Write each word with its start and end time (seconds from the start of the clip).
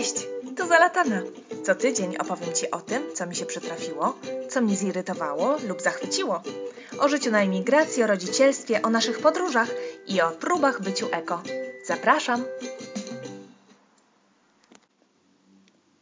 Cześć, 0.00 0.26
tu 0.56 0.66
Zalatana. 0.66 1.22
Co 1.64 1.74
tydzień 1.74 2.16
opowiem 2.16 2.54
Ci 2.54 2.70
o 2.70 2.80
tym, 2.80 3.02
co 3.14 3.26
mi 3.26 3.36
się 3.36 3.46
przytrafiło, 3.46 4.18
co 4.48 4.60
mnie 4.60 4.76
zirytowało 4.76 5.56
lub 5.68 5.82
zachwyciło. 5.82 6.42
O 6.98 7.08
życiu 7.08 7.30
na 7.30 7.42
emigracji, 7.42 8.02
o 8.02 8.06
rodzicielstwie, 8.06 8.82
o 8.82 8.90
naszych 8.90 9.18
podróżach 9.18 9.68
i 10.06 10.20
o 10.20 10.30
próbach 10.30 10.82
byciu 10.82 11.08
eko. 11.12 11.42
Zapraszam! 11.86 12.44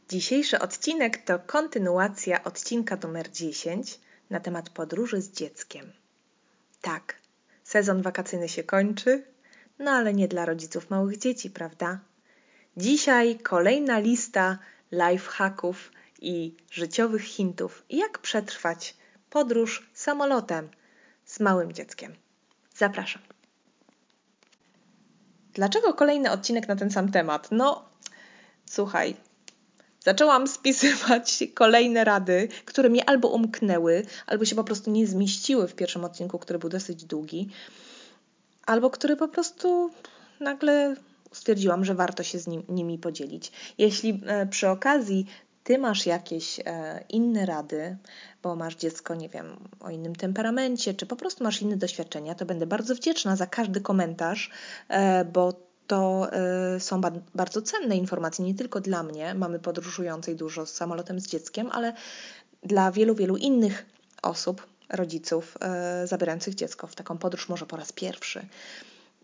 Dzisiejszy 0.08 0.58
odcinek 0.58 1.24
to 1.24 1.38
kontynuacja 1.38 2.44
odcinka 2.44 2.98
numer 3.02 3.30
10 3.30 4.00
na 4.30 4.40
temat 4.40 4.70
podróży 4.70 5.20
z 5.20 5.30
dzieckiem. 5.30 5.92
Tak, 6.82 7.14
sezon 7.64 8.02
wakacyjny 8.02 8.48
się 8.48 8.62
kończy, 8.62 9.22
no 9.78 9.90
ale 9.90 10.14
nie 10.14 10.28
dla 10.28 10.44
rodziców 10.44 10.90
małych 10.90 11.18
dzieci, 11.18 11.50
prawda? 11.50 12.00
Dzisiaj 12.79 13.38
kolejna 13.38 13.98
lista 13.98 14.58
lifehacków 14.92 15.92
i 16.20 16.56
życiowych 16.70 17.23
hintów, 17.23 17.84
jak 17.91 18.18
przetrwać 18.18 18.96
podróż 19.30 19.91
samolotem 19.95 20.68
z 21.24 21.41
małym 21.41 21.73
dzieckiem. 21.73 22.14
Zapraszam. 22.77 23.23
Dlaczego 25.54 25.95
kolejny 25.95 26.30
odcinek 26.30 26.68
na 26.68 26.77
ten 26.77 26.91
sam 26.91 27.12
temat? 27.12 27.48
No, 27.51 27.88
słuchaj, 28.66 29.16
zaczęłam 30.04 30.48
spisywać 30.48 31.45
kolejne 31.54 32.04
rady, 32.04 32.48
które 32.65 32.90
mi 32.90 33.02
albo 33.02 33.29
umknęły, 33.29 34.06
albo 34.26 34.45
się 34.45 34.56
po 34.56 34.65
prostu 34.65 34.90
nie 34.90 35.06
zmieściły 35.06 35.68
w 35.68 35.74
pierwszym 35.74 36.04
odcinku, 36.04 36.38
który 36.38 36.59
był 36.59 36.70
dosyć 36.70 37.04
długi, 37.04 37.48
albo 38.66 38.90
który 38.90 39.16
po 39.16 39.29
prostu 39.29 39.90
nagle 40.40 40.96
stwierdziłam, 41.32 41.84
że 41.84 41.95
warto 41.95 42.23
się 42.23 42.38
z 42.38 42.46
nim, 42.46 42.62
nimi 42.68 42.98
podzielić. 42.98 43.52
Jeśli 43.78 44.23
e, 44.27 44.46
przy 44.46 44.68
okazji 44.68 45.27
ty 45.64 45.78
masz 45.78 46.06
jakieś 46.06 46.60
e, 46.60 47.04
inne 47.09 47.46
rady, 47.46 47.96
bo 48.43 48.57
masz 48.57 48.76
dziecko, 48.76 49.15
nie 49.15 49.29
wiem, 49.29 49.56
o 49.80 49.90
innym 49.90 50.16
temperamencie, 50.16 50.95
czy 50.95 51.06
po 51.06 51.16
prostu 51.16 51.45
masz 51.45 51.62
inne 51.62 51.76
doświadczenia, 51.76 52.34
to 52.34 52.46
będę 52.46 52.66
bardzo 52.66 52.95
wdzięczna 52.95 53.37
za 53.37 53.46
każdy 53.46 53.80
komentarz, 53.80 54.51
e, 54.88 55.24
bo 55.24 55.68
to 55.87 56.30
są 56.79 57.01
bardzo 57.34 57.62
cenne 57.62 57.96
informacje, 57.96 58.45
nie 58.45 58.54
tylko 58.54 58.80
dla 58.80 59.02
mnie, 59.02 59.34
mamy 59.34 59.59
podróżującej 59.59 60.37
dużo 60.37 60.66
z 60.66 60.73
samolotem 60.73 61.21
z 61.21 61.26
dzieckiem, 61.26 61.68
ale 61.73 61.93
dla 62.62 62.93
wielu, 62.93 63.15
wielu 63.15 63.37
innych 63.37 63.87
osób, 64.22 64.66
rodziców 64.91 65.59
zabierających 66.04 66.54
dziecko 66.54 66.87
w 66.87 66.94
taką 66.94 67.19
podróż 67.19 67.49
może 67.49 67.66
po 67.66 67.76
raz 67.76 67.93
pierwszy. 67.93 68.47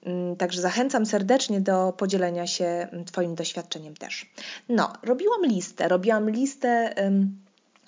Mm, 0.04 0.36
także 0.36 0.60
zachęcam 0.60 1.06
serdecznie 1.06 1.60
do 1.60 1.92
podzielenia 1.92 2.46
się 2.46 2.64
mm, 2.64 3.04
Twoim 3.04 3.34
doświadczeniem 3.34 3.96
też. 3.96 4.32
No, 4.68 4.92
robiłam 5.02 5.46
listę, 5.46 5.88
robiłam 5.88 6.30
listę 6.30 6.94
um, 6.96 7.38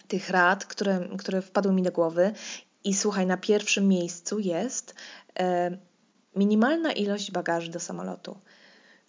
tych 0.09 0.31
rad, 0.31 0.65
które, 0.65 1.09
które 1.19 1.43
wpadły 1.43 1.73
mi 1.73 1.83
do 1.83 1.93
głowy 1.93 2.33
i 2.85 2.95
słuchaj, 2.95 3.27
na 3.27 3.37
pierwszym 3.37 3.89
miejscu 3.89 4.39
jest 4.39 4.95
um, 5.39 5.79
minimalna 6.37 6.93
ilość 6.93 7.31
bagaży 7.31 7.71
do 7.71 7.81
samolotu. 7.81 8.37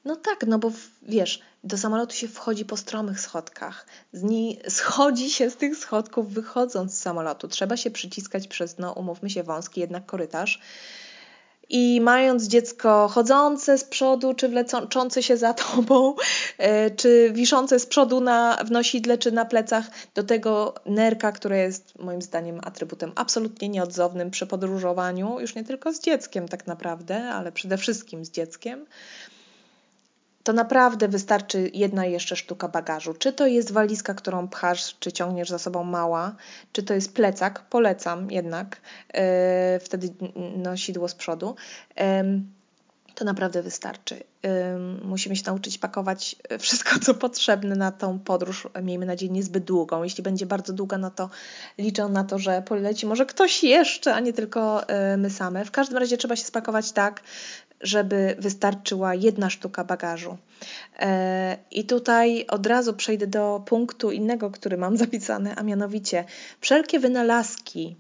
No 0.06 0.16
tak, 0.16 0.46
no 0.48 0.60
bo 0.60 0.72
wiesz, 1.02 1.42
do 1.64 1.78
samolotu 1.78 2.16
się 2.16 2.28
wchodzi 2.28 2.66
po 2.66 2.78
stromych 2.78 3.20
schodkach. 3.20 3.86
Z 4.14 4.24
niej 4.24 4.60
schodzi 4.70 5.30
się 5.30 5.50
z 5.50 5.56
tych 5.56 5.78
schodków 5.78 6.34
wychodząc 6.34 6.94
z 6.94 7.02
samolotu. 7.02 7.48
Trzeba 7.48 7.78
się 7.78 7.92
przyciskać 7.92 8.48
przez, 8.48 8.78
no 8.78 8.94
umówmy 8.94 9.30
się, 9.30 9.44
wąski 9.44 9.82
jednak 9.82 10.06
korytarz 10.06 10.62
i 11.70 12.02
mając 12.02 12.48
dziecko 12.48 13.08
chodzące 13.08 13.78
z 13.78 13.84
przodu, 13.84 14.34
czy 14.34 14.50
wleczące 14.50 15.24
się 15.24 15.38
za 15.38 15.54
tobą, 15.54 16.16
e, 16.58 16.92
czy 16.92 17.32
wiszące 17.34 17.80
z 17.80 17.86
przodu 17.86 18.22
na, 18.22 18.58
w 18.66 18.72
nosidle, 18.72 19.18
czy 19.18 19.32
na 19.32 19.46
plecach, 19.46 19.86
do 20.16 20.24
tego 20.24 20.74
nerka, 20.86 21.32
które 21.32 21.58
jest 21.58 22.00
moim 22.00 22.22
zdaniem 22.22 22.60
atrybutem 22.64 23.12
absolutnie 23.16 23.70
nieodzownym 23.70 24.32
przy 24.32 24.48
podróżowaniu, 24.48 25.40
już 25.40 25.56
nie 25.56 25.64
tylko 25.64 25.94
z 25.94 26.00
dzieckiem 26.00 26.48
tak 26.48 26.68
naprawdę, 26.68 27.24
ale 27.24 27.52
przede 27.52 27.78
wszystkim 27.78 28.26
z 28.26 28.32
dzieckiem 28.32 28.86
to 30.48 30.54
naprawdę 30.54 31.08
wystarczy 31.08 31.72
jedna 31.74 32.06
jeszcze 32.06 32.36
sztuka 32.36 32.68
bagażu. 32.68 33.14
Czy 33.14 33.34
to 33.34 33.48
jest 33.48 33.72
walizka, 33.72 34.14
którą 34.14 34.48
pchasz, 34.48 34.96
czy 35.00 35.12
ciągniesz 35.12 35.50
za 35.50 35.60
sobą 35.60 35.84
mała, 35.84 36.36
czy 36.72 36.84
to 36.84 36.94
jest 36.94 37.14
plecak, 37.14 37.62
polecam 37.70 38.32
jednak, 38.32 38.82
yy, 39.14 39.22
wtedy 39.80 40.10
nosidło 40.58 41.08
z 41.08 41.16
przodu. 41.16 41.56
Yy, 41.98 42.04
to 43.16 43.26
naprawdę 43.26 43.62
wystarczy. 43.62 44.24
Musimy 45.04 45.36
się 45.36 45.44
nauczyć 45.46 45.78
pakować 45.78 46.36
wszystko, 46.60 47.00
co 47.00 47.14
potrzebne 47.14 47.76
na 47.76 47.92
tą 47.92 48.20
podróż, 48.20 48.68
miejmy 48.84 49.06
nadzieję, 49.06 49.32
niezbyt 49.32 49.64
długą. 49.64 50.04
Jeśli 50.04 50.24
będzie 50.24 50.46
bardzo 50.46 50.74
długa, 50.74 50.98
no 50.98 51.12
to 51.12 51.30
liczę 51.78 52.10
na 52.10 52.24
to, 52.24 52.40
że 52.40 52.62
poleci 52.62 53.06
może 53.06 53.26
ktoś 53.26 53.64
jeszcze, 53.64 54.16
a 54.16 54.20
nie 54.20 54.34
tylko 54.34 54.82
my 55.18 55.30
same. 55.30 55.66
W 55.66 55.72
każdym 55.72 55.98
razie 55.98 56.18
trzeba 56.18 56.36
się 56.36 56.44
spakować 56.44 56.92
tak, 56.92 57.22
żeby 57.82 58.36
wystarczyła 58.40 59.16
jedna 59.16 59.50
sztuka 59.50 59.84
bagażu. 59.84 60.38
E, 61.00 61.58
I 61.72 61.86
tutaj 61.86 62.46
od 62.48 62.66
razu 62.66 62.94
przejdę 62.94 63.28
do 63.28 63.64
punktu 63.66 64.12
innego, 64.12 64.52
który 64.52 64.78
mam 64.78 64.98
zapisany, 65.08 65.56
a 65.56 65.64
mianowicie 65.64 66.26
wszelkie 66.62 67.00
wynalazki 67.00 67.96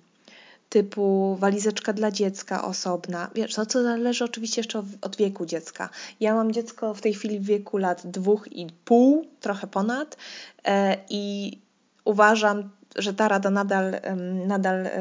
typu 0.69 1.35
walizeczka 1.39 1.93
dla 1.93 2.11
dziecka 2.11 2.65
osobna. 2.65 3.29
Wiesz, 3.35 3.53
to 3.53 3.65
co 3.65 3.83
zależy 3.83 4.23
oczywiście 4.25 4.59
jeszcze 4.59 4.83
od 5.01 5.15
wieku 5.15 5.45
dziecka. 5.45 5.89
Ja 6.19 6.35
mam 6.35 6.51
dziecko 6.51 6.93
w 6.93 7.01
tej 7.01 7.13
chwili 7.13 7.39
w 7.39 7.45
wieku 7.45 7.77
lat 7.77 8.07
dwóch 8.07 8.47
i 8.51 8.67
pół, 8.85 9.25
trochę 9.39 9.67
ponad 9.67 10.17
e, 10.65 10.97
i 11.09 11.57
uważam 12.05 12.69
że 12.97 13.13
ta 13.13 13.27
rada 13.27 13.49
nadal, 13.49 14.01
nadal 14.47 14.85
e, 14.85 14.91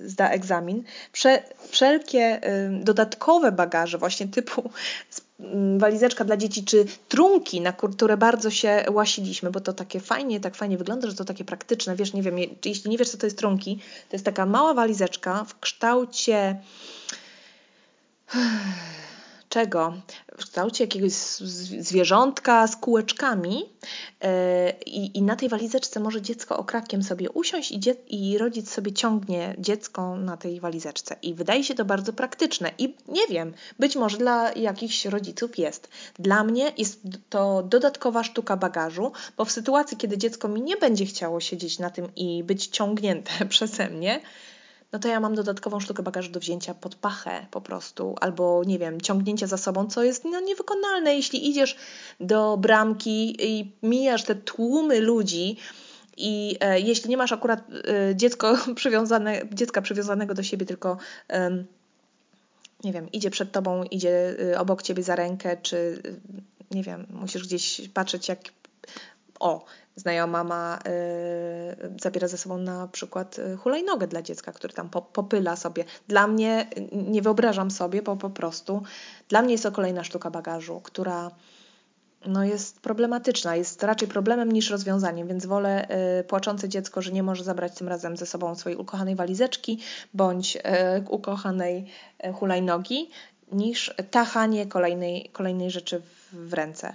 zda 0.00 0.30
egzamin. 0.30 0.84
Wszelkie 1.70 2.40
dodatkowe 2.70 3.52
bagaże, 3.52 3.98
właśnie 3.98 4.28
typu 4.28 4.70
walizeczka 5.78 6.24
dla 6.24 6.36
dzieci, 6.36 6.64
czy 6.64 6.84
trunki, 7.08 7.60
na 7.60 7.72
które 7.72 8.16
bardzo 8.16 8.50
się 8.50 8.84
łasiliśmy, 8.90 9.50
bo 9.50 9.60
to 9.60 9.72
takie 9.72 10.00
fajnie, 10.00 10.40
tak 10.40 10.54
fajnie 10.54 10.78
wygląda, 10.78 11.08
że 11.08 11.14
to 11.14 11.24
takie 11.24 11.44
praktyczne. 11.44 11.96
Wiesz, 11.96 12.12
nie 12.12 12.22
wiem, 12.22 12.36
jeśli 12.64 12.90
nie 12.90 12.98
wiesz, 12.98 13.10
co 13.10 13.18
to 13.18 13.26
jest 13.26 13.38
trunki, 13.38 13.76
to 14.08 14.14
jest 14.16 14.24
taka 14.24 14.46
mała 14.46 14.74
walizeczka 14.74 15.44
w 15.44 15.60
kształcie 15.60 16.56
czego? 19.48 19.94
W 20.32 20.36
kształcie 20.36 20.84
jakiegoś 20.84 21.12
zwierzątka 21.12 22.66
z 22.66 22.76
kółeczkami 22.76 23.64
e, 24.20 24.70
i, 24.86 25.18
i 25.18 25.22
na 25.22 25.36
tej 25.36 25.48
walizeczce 25.48 26.00
może 26.00 26.22
dziecko 26.22 26.58
okrakiem 26.58 27.02
sobie 27.02 27.30
usiąść 27.30 27.72
i, 27.72 27.80
i 28.08 28.38
rodzic 28.38 28.70
sobie 28.70 28.92
ciągnie 28.92 29.54
dziecko 29.58 30.16
na 30.16 30.36
tej 30.36 30.60
walizeczce. 30.60 31.16
I 31.22 31.34
wydaje 31.34 31.64
się 31.64 31.74
to 31.74 31.84
bardzo 31.84 32.12
praktyczne. 32.12 32.70
I 32.78 32.94
nie 33.08 33.26
wiem, 33.30 33.54
być 33.78 33.96
może 33.96 34.18
dla 34.18 34.52
jakichś 34.52 35.04
rodziców 35.04 35.58
jest. 35.58 35.88
Dla 36.18 36.44
mnie 36.44 36.72
jest 36.78 37.00
to 37.30 37.62
dodatkowa 37.62 38.24
sztuka 38.24 38.56
bagażu, 38.56 39.12
bo 39.36 39.44
w 39.44 39.52
sytuacji, 39.52 39.96
kiedy 39.96 40.18
dziecko 40.18 40.48
mi 40.48 40.62
nie 40.62 40.76
będzie 40.76 41.06
chciało 41.06 41.40
siedzieć 41.40 41.78
na 41.78 41.90
tym 41.90 42.14
i 42.16 42.44
być 42.44 42.66
ciągnięte 42.66 43.46
przeze 43.48 43.88
mnie, 43.90 44.20
no 44.92 44.98
to 44.98 45.08
ja 45.08 45.20
mam 45.20 45.34
dodatkową 45.34 45.80
sztukę 45.80 46.02
bagażu 46.02 46.30
do 46.30 46.40
wzięcia 46.40 46.74
pod 46.74 46.94
pachę 46.94 47.46
po 47.50 47.60
prostu, 47.60 48.14
albo 48.20 48.62
nie 48.66 48.78
wiem, 48.78 49.00
ciągnięcia 49.00 49.46
za 49.46 49.56
sobą, 49.56 49.86
co 49.86 50.04
jest 50.04 50.24
no, 50.24 50.40
niewykonalne, 50.40 51.14
jeśli 51.14 51.50
idziesz 51.50 51.76
do 52.20 52.56
bramki 52.56 53.36
i 53.38 53.72
mijasz 53.82 54.24
te 54.24 54.34
tłumy 54.34 55.00
ludzi, 55.00 55.56
i 56.18 56.56
e, 56.60 56.80
jeśli 56.80 57.10
nie 57.10 57.16
masz 57.16 57.32
akurat 57.32 57.60
e, 57.70 58.16
dziecko 58.16 58.56
przywiązane, 58.74 59.42
dziecka 59.52 59.82
przywiązanego 59.82 60.34
do 60.34 60.42
siebie, 60.42 60.66
tylko 60.66 60.96
e, 61.30 61.64
nie 62.84 62.92
wiem, 62.92 63.12
idzie 63.12 63.30
przed 63.30 63.52
tobą, 63.52 63.84
idzie 63.84 64.36
e, 64.52 64.60
obok 64.60 64.82
ciebie 64.82 65.02
za 65.02 65.16
rękę, 65.16 65.56
czy 65.62 66.02
nie 66.70 66.82
wiem, 66.82 67.06
musisz 67.10 67.46
gdzieś 67.46 67.88
patrzeć, 67.88 68.28
jak 68.28 68.38
o, 69.40 69.64
znajoma 69.96 70.44
ma, 70.44 70.78
y, 70.78 72.00
zabiera 72.02 72.28
ze 72.28 72.38
sobą 72.38 72.58
na 72.58 72.88
przykład 72.88 73.38
y, 73.38 73.56
hulajnogę 73.56 74.06
dla 74.06 74.22
dziecka, 74.22 74.52
który 74.52 74.74
tam 74.74 74.90
po, 74.90 75.02
popyla 75.02 75.56
sobie. 75.56 75.84
Dla 76.08 76.26
mnie, 76.26 76.66
y, 76.78 76.88
nie 76.92 77.22
wyobrażam 77.22 77.70
sobie, 77.70 78.02
bo 78.02 78.16
po 78.16 78.30
prostu 78.30 78.82
dla 79.28 79.42
mnie 79.42 79.52
jest 79.52 79.64
to 79.64 79.72
kolejna 79.72 80.04
sztuka 80.04 80.30
bagażu, 80.30 80.80
która 80.84 81.30
no 82.26 82.44
jest 82.44 82.80
problematyczna, 82.80 83.56
jest 83.56 83.82
raczej 83.82 84.08
problemem 84.08 84.52
niż 84.52 84.70
rozwiązaniem, 84.70 85.28
więc 85.28 85.46
wolę 85.46 85.88
y, 86.20 86.24
płaczące 86.24 86.68
dziecko, 86.68 87.02
że 87.02 87.12
nie 87.12 87.22
może 87.22 87.44
zabrać 87.44 87.74
tym 87.74 87.88
razem 87.88 88.16
ze 88.16 88.26
sobą 88.26 88.54
swojej 88.54 88.78
ukochanej 88.78 89.16
walizeczki 89.16 89.78
bądź 90.14 90.56
y, 90.56 90.60
ukochanej 91.08 91.86
hulajnogi, 92.34 93.10
niż 93.52 93.94
tachanie 94.10 94.66
kolejnej, 94.66 95.30
kolejnej 95.32 95.70
rzeczy 95.70 96.00
w 96.00 96.17
w 96.32 96.52
ręce. 96.52 96.94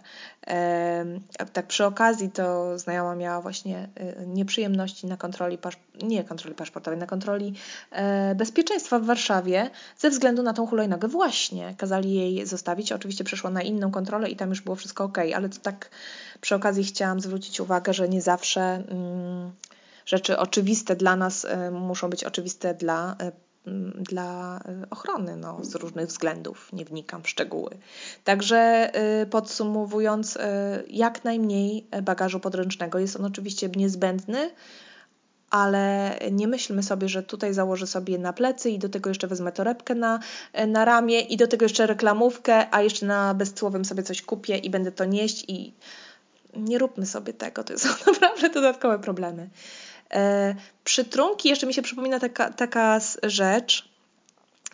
Tak 1.53 1.67
przy 1.67 1.85
okazji 1.85 2.31
to 2.31 2.79
znajoma 2.79 3.15
miała 3.15 3.41
właśnie 3.41 3.89
y, 4.21 4.27
nieprzyjemności 4.27 5.07
na 5.07 5.17
kontroli, 5.17 5.57
nie 6.03 6.23
kontroli 6.23 6.55
paszportowej, 6.55 6.99
na 6.99 7.05
kontroli 7.05 7.53
e, 7.91 8.35
bezpieczeństwa 8.35 8.99
w 8.99 9.05
Warszawie 9.05 9.69
ze 9.97 10.09
względu 10.09 10.43
na 10.43 10.53
tą 10.53 10.67
hulajnogę 10.67 11.07
właśnie. 11.07 11.75
Kazali 11.77 12.13
jej 12.13 12.45
zostawić, 12.45 12.91
oczywiście 12.91 13.23
przeszła 13.23 13.49
na 13.49 13.61
inną 13.61 13.91
kontrolę 13.91 14.29
i 14.29 14.35
tam 14.35 14.49
już 14.49 14.61
było 14.61 14.75
wszystko 14.75 15.03
ok, 15.03 15.17
ale 15.35 15.49
to 15.49 15.59
tak 15.61 15.89
przy 16.41 16.55
okazji 16.55 16.83
chciałam 16.83 17.19
zwrócić 17.19 17.59
uwagę, 17.59 17.93
że 17.93 18.09
nie 18.09 18.21
zawsze 18.21 18.61
mm, 18.61 19.51
rzeczy 20.05 20.37
oczywiste 20.37 20.95
dla 20.95 21.15
nas 21.15 21.45
y, 21.45 21.71
muszą 21.71 22.09
być 22.09 22.23
oczywiste 22.23 22.73
dla 22.73 23.15
y, 23.21 23.31
dla 23.95 24.59
y, 24.83 24.89
ochrony 24.89 25.37
no, 25.37 25.59
z 25.61 25.75
różnych 25.75 26.07
względów. 26.07 26.73
Nie 26.73 26.85
wnikam 26.85 27.23
w 27.23 27.29
szczegóły. 27.29 27.77
Także 28.23 28.91
y, 29.21 29.25
podsumowując, 29.25 30.35
y, 30.35 30.39
jak 30.87 31.23
najmniej 31.23 31.87
bagażu 32.03 32.39
podręcznego. 32.39 32.99
Jest 32.99 33.15
on 33.15 33.25
oczywiście 33.25 33.69
niezbędny, 33.69 34.51
ale 35.49 36.17
nie 36.31 36.47
myślmy 36.47 36.83
sobie, 36.83 37.09
że 37.09 37.23
tutaj 37.23 37.53
założę 37.53 37.87
sobie 37.87 38.17
na 38.17 38.33
plecy 38.33 38.69
i 38.69 38.79
do 38.79 38.89
tego 38.89 39.09
jeszcze 39.09 39.27
wezmę 39.27 39.51
torebkę 39.51 39.95
na, 39.95 40.19
na 40.67 40.85
ramię 40.85 41.21
i 41.21 41.37
do 41.37 41.47
tego 41.47 41.65
jeszcze 41.65 41.87
reklamówkę, 41.87 42.75
a 42.75 42.81
jeszcze 42.81 43.05
na 43.05 43.33
bezcłowym 43.33 43.85
sobie 43.85 44.03
coś 44.03 44.21
kupię 44.21 44.57
i 44.57 44.69
będę 44.69 44.91
to 44.91 45.05
nieść 45.05 45.45
i 45.47 45.73
nie 46.55 46.77
róbmy 46.77 47.05
sobie 47.05 47.33
tego. 47.33 47.63
To 47.63 47.79
są 47.79 47.89
naprawdę 48.07 48.49
dodatkowe 48.49 48.99
problemy. 48.99 49.49
E, 50.13 50.55
przytrunki, 50.83 51.49
jeszcze 51.49 51.67
mi 51.67 51.73
się 51.73 51.81
przypomina 51.81 52.19
taka, 52.19 52.49
taka 52.49 52.99
rzecz, 53.23 53.89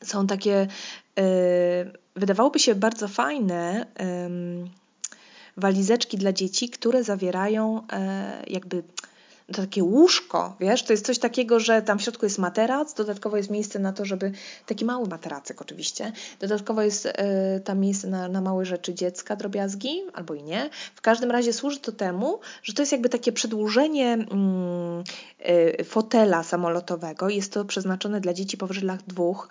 są 0.03 0.27
takie, 0.27 0.67
e, 1.19 1.23
wydawałoby 2.15 2.59
się 2.59 2.75
bardzo 2.75 3.07
fajne 3.07 3.85
walizeczki 5.57 6.17
dla 6.17 6.33
dzieci, 6.33 6.69
które 6.69 7.03
zawierają 7.03 7.87
e, 7.91 8.43
jakby 8.47 8.83
to 9.53 9.61
takie 9.61 9.83
łóżko, 9.83 10.55
wiesz, 10.59 10.83
to 10.83 10.93
jest 10.93 11.05
coś 11.05 11.19
takiego, 11.19 11.59
że 11.59 11.81
tam 11.81 11.99
w 11.99 12.01
środku 12.01 12.25
jest 12.25 12.37
materac, 12.37 12.93
dodatkowo 12.93 13.37
jest 13.37 13.49
miejsce 13.49 13.79
na 13.79 13.93
to, 13.93 14.05
żeby, 14.05 14.31
taki 14.65 14.85
mały 14.85 15.07
materacyk 15.07 15.61
oczywiście, 15.61 16.11
dodatkowo 16.39 16.81
jest 16.81 17.05
y, 17.05 17.11
tam 17.63 17.79
miejsce 17.79 18.07
na, 18.07 18.27
na 18.27 18.41
małe 18.41 18.65
rzeczy 18.65 18.93
dziecka, 18.93 19.35
drobiazgi, 19.35 20.01
albo 20.13 20.33
i 20.33 20.43
nie. 20.43 20.69
W 20.95 21.01
każdym 21.01 21.31
razie 21.31 21.53
służy 21.53 21.79
to 21.79 21.91
temu, 21.91 22.39
że 22.63 22.73
to 22.73 22.81
jest 22.81 22.91
jakby 22.91 23.09
takie 23.09 23.31
przedłużenie 23.31 24.13
mm, 24.13 25.03
y, 25.79 25.83
fotela 25.83 26.43
samolotowego. 26.43 27.29
Jest 27.29 27.53
to 27.53 27.65
przeznaczone 27.65 28.21
dla 28.21 28.33
dzieci 28.33 28.57
powyżej 28.57 28.83
lat 28.83 29.03
dwóch, 29.07 29.49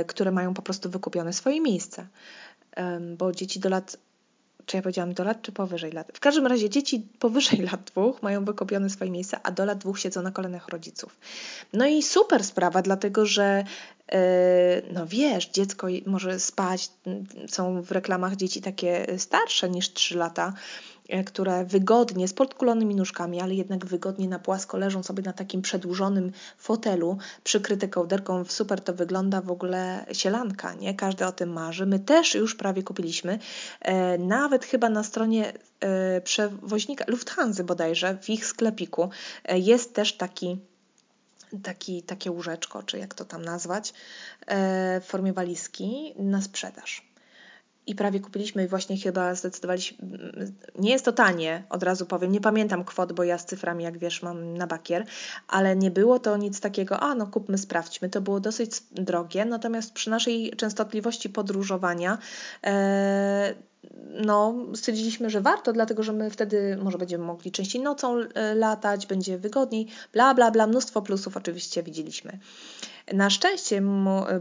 y, 0.00 0.04
które 0.04 0.30
mają 0.30 0.54
po 0.54 0.62
prostu 0.62 0.90
wykupione 0.90 1.32
swoje 1.32 1.60
miejsce. 1.60 2.06
Bo 3.18 3.32
dzieci 3.32 3.60
do 3.60 3.68
lat 3.68 3.96
czy 4.66 4.76
ja 4.76 4.82
powiedziałam 4.82 5.14
do 5.14 5.24
lat, 5.24 5.42
czy 5.42 5.52
powyżej 5.52 5.92
lat? 5.92 6.12
W 6.14 6.20
każdym 6.20 6.46
razie 6.46 6.70
dzieci 6.70 7.06
powyżej 7.18 7.58
lat 7.58 7.80
dwóch 7.84 8.22
mają 8.22 8.44
wykopione 8.44 8.90
swoje 8.90 9.10
miejsca, 9.10 9.40
a 9.42 9.50
do 9.50 9.64
lat 9.64 9.78
dwóch 9.78 9.98
siedzą 9.98 10.22
na 10.22 10.30
kolenach 10.30 10.68
rodziców. 10.68 11.16
No 11.72 11.86
i 11.86 12.02
super 12.02 12.44
sprawa, 12.44 12.82
dlatego 12.82 13.26
że 13.26 13.64
yy, 14.12 14.18
no 14.92 15.06
wiesz, 15.06 15.46
dziecko 15.46 15.86
może 16.06 16.40
spać, 16.40 16.90
są 17.46 17.82
w 17.82 17.92
reklamach 17.92 18.36
dzieci 18.36 18.60
takie 18.60 19.06
starsze 19.18 19.70
niż 19.70 19.92
3 19.92 20.16
lata, 20.16 20.52
E, 20.52 20.93
które 21.26 21.64
wygodnie, 21.64 22.28
z 22.28 22.34
podkulonymi 22.34 22.94
nóżkami, 22.94 23.40
ale 23.40 23.54
jednak 23.54 23.86
wygodnie 23.86 24.28
na 24.28 24.38
płasko 24.38 24.78
leżą 24.78 25.02
sobie 25.02 25.22
na 25.22 25.32
takim 25.32 25.62
przedłużonym 25.62 26.32
fotelu, 26.58 27.18
przykryte 27.44 27.88
kołderką. 27.88 28.44
Super 28.44 28.80
to 28.80 28.94
wygląda 28.94 29.40
w 29.40 29.50
ogóle 29.50 30.06
sielanka, 30.12 30.74
nie? 30.74 30.94
Każdy 30.94 31.26
o 31.26 31.32
tym 31.32 31.52
marzy. 31.52 31.86
My 31.86 31.98
też 31.98 32.34
już 32.34 32.54
prawie 32.54 32.82
kupiliśmy. 32.82 33.38
E, 33.80 34.18
nawet 34.18 34.64
chyba 34.64 34.88
na 34.88 35.02
stronie 35.02 35.52
e, 35.80 36.20
przewoźnika 36.20 37.04
Lufthansa 37.08 37.64
bodajże, 37.64 38.18
w 38.22 38.30
ich 38.30 38.46
sklepiku 38.46 39.10
jest 39.48 39.94
też 39.94 40.16
taki 40.16 40.58
taki, 41.62 42.02
takie 42.02 42.30
łóżeczko, 42.30 42.82
czy 42.82 42.98
jak 42.98 43.14
to 43.14 43.24
tam 43.24 43.44
nazwać, 43.44 43.94
w 45.00 45.04
formie 45.04 45.32
walizki 45.32 46.14
na 46.16 46.42
sprzedaż 46.42 47.13
i 47.86 47.94
prawie 47.94 48.20
kupiliśmy 48.20 48.68
właśnie 48.68 48.96
chyba 48.96 49.34
zdecydowaliśmy, 49.34 49.98
nie 50.78 50.90
jest 50.90 51.04
to 51.04 51.12
tanie, 51.12 51.64
od 51.70 51.82
razu 51.82 52.06
powiem, 52.06 52.32
nie 52.32 52.40
pamiętam 52.40 52.84
kwot, 52.84 53.12
bo 53.12 53.24
ja 53.24 53.38
z 53.38 53.44
cyframi, 53.44 53.84
jak 53.84 53.98
wiesz, 53.98 54.22
mam 54.22 54.56
na 54.56 54.66
bakier, 54.66 55.06
ale 55.48 55.76
nie 55.76 55.90
było 55.90 56.18
to 56.18 56.36
nic 56.36 56.60
takiego, 56.60 57.00
a 57.00 57.14
no 57.14 57.26
kupmy, 57.26 57.58
sprawdźmy, 57.58 58.08
to 58.08 58.20
było 58.20 58.40
dosyć 58.40 58.72
drogie, 58.92 59.44
natomiast 59.44 59.92
przy 59.92 60.10
naszej 60.10 60.52
częstotliwości 60.56 61.28
podróżowania 61.28 62.18
e, 62.64 63.54
no, 64.24 64.54
stwierdziliśmy, 64.74 65.30
że 65.30 65.40
warto, 65.40 65.72
dlatego 65.72 66.02
że 66.02 66.12
my 66.12 66.30
wtedy 66.30 66.78
może 66.82 66.98
będziemy 66.98 67.24
mogli 67.24 67.52
częściej 67.52 67.82
nocą 67.82 68.18
e, 68.18 68.54
latać, 68.54 69.06
będzie 69.06 69.38
wygodniej, 69.38 69.86
bla, 70.12 70.34
bla, 70.34 70.50
bla, 70.50 70.66
mnóstwo 70.66 71.02
plusów 71.02 71.36
oczywiście 71.36 71.82
widzieliśmy. 71.82 72.38
Na 73.12 73.30
szczęście 73.30 73.82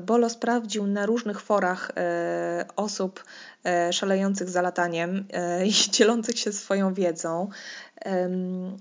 Bolo 0.06 0.30
sprawdził 0.30 0.88
na 0.88 1.06
różnych 1.06 1.42
forach 1.42 1.92
e, 1.98 2.66
osób 2.76 3.24
e, 3.66 3.94
szalejących 3.94 4.50
za 4.50 4.62
lataniem 4.62 5.26
e, 5.34 5.66
i 5.68 5.72
dzielących 5.72 6.40
się 6.40 6.54
swoją 6.54 6.94
wiedzą. 6.94 7.50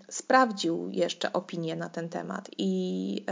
Sprawdził 0.08 0.88
jeszcze 0.90 1.32
opinie 1.32 1.76
na 1.76 1.88
ten 1.88 2.08
temat 2.08 2.50
i 2.58 3.24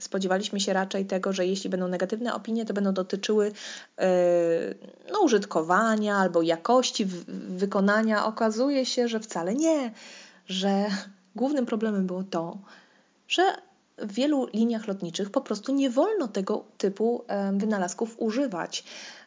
spodziewaliśmy 0.00 0.60
się 0.60 0.72
raczej 0.72 1.06
tego, 1.06 1.32
że 1.32 1.46
jeśli 1.46 1.70
będą 1.70 1.88
negatywne 1.88 2.34
opinie, 2.34 2.64
to 2.64 2.74
będą 2.74 2.92
dotyczyły 2.92 3.52
no, 5.12 5.20
użytkowania 5.20 6.16
albo 6.16 6.42
jakości 6.42 7.06
wykonania. 7.48 8.26
Okazuje 8.26 8.86
się, 8.86 9.08
że 9.08 9.20
wcale 9.20 9.54
nie, 9.54 9.92
że 10.46 10.86
głównym 11.36 11.66
problemem 11.66 12.06
było 12.06 12.22
to, 12.22 12.58
że 13.28 13.42
w 13.98 14.12
wielu 14.12 14.46
liniach 14.52 14.88
lotniczych 14.88 15.30
po 15.30 15.40
prostu 15.40 15.74
nie 15.74 15.90
wolno 15.90 16.28
tego 16.28 16.64
typu 16.78 17.24
wynalazków 17.52 18.14
używać 18.18 18.84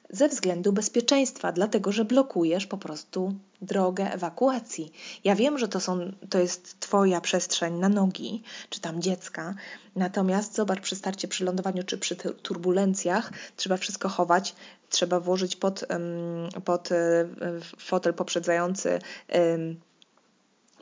ze 0.09 0.29
względu 0.29 0.73
bezpieczeństwa, 0.73 1.51
dlatego 1.51 1.91
że 1.91 2.05
blokujesz 2.05 2.67
po 2.67 2.77
prostu 2.77 3.33
drogę 3.61 4.13
ewakuacji. 4.13 4.91
Ja 5.23 5.35
wiem, 5.35 5.57
że 5.57 5.67
to, 5.67 5.79
są, 5.79 6.11
to 6.29 6.39
jest 6.39 6.79
Twoja 6.79 7.21
przestrzeń 7.21 7.73
na 7.73 7.89
nogi, 7.89 8.43
czy 8.69 8.81
tam 8.81 9.01
dziecka, 9.01 9.55
natomiast 9.95 10.55
zobacz, 10.55 10.79
przy 10.79 10.95
starcie, 10.95 11.27
przy 11.27 11.45
lądowaniu, 11.45 11.83
czy 11.83 11.97
przy 11.97 12.15
turbulencjach 12.15 13.31
trzeba 13.55 13.77
wszystko 13.77 14.09
chować, 14.09 14.55
trzeba 14.89 15.19
włożyć 15.19 15.55
pod, 15.55 15.85
pod 16.65 16.91
e, 16.91 17.25
fotel 17.77 18.13
poprzedzający 18.13 18.99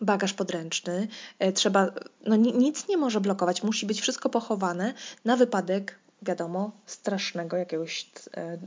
bagaż 0.01 0.33
podręczny, 0.33 1.07
e, 1.39 1.51
trzeba, 1.51 1.92
no 2.25 2.36
nic 2.36 2.88
nie 2.88 2.97
może 2.97 3.21
blokować, 3.21 3.63
musi 3.63 3.86
być 3.86 4.01
wszystko 4.01 4.30
pochowane 4.30 4.94
na 5.25 5.38
wypadek, 5.38 6.00
wiadomo, 6.21 6.71
strasznego 6.86 7.57
jakiegoś 7.57 8.09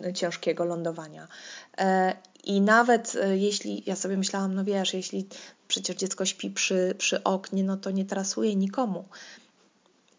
e, 0.07 0.13
ciężkiego 0.13 0.65
lądowania. 0.65 1.29
E, 1.79 2.17
I 2.45 2.61
nawet 2.61 3.17
jeśli, 3.35 3.83
ja 3.87 3.97
sobie 3.97 4.17
myślałam, 4.17 4.55
no 4.55 4.65
wiesz, 4.65 4.95
jeśli 4.95 5.27
przecież 5.69 5.97
dziecko 5.97 6.25
śpi 6.25 6.51
przy, 6.51 6.95
przy 6.99 7.25
oknie, 7.25 7.65
no 7.65 7.77
to 7.77 7.91
nie 7.91 8.05
trasuje 8.05 8.57
nikomu. 8.57 9.05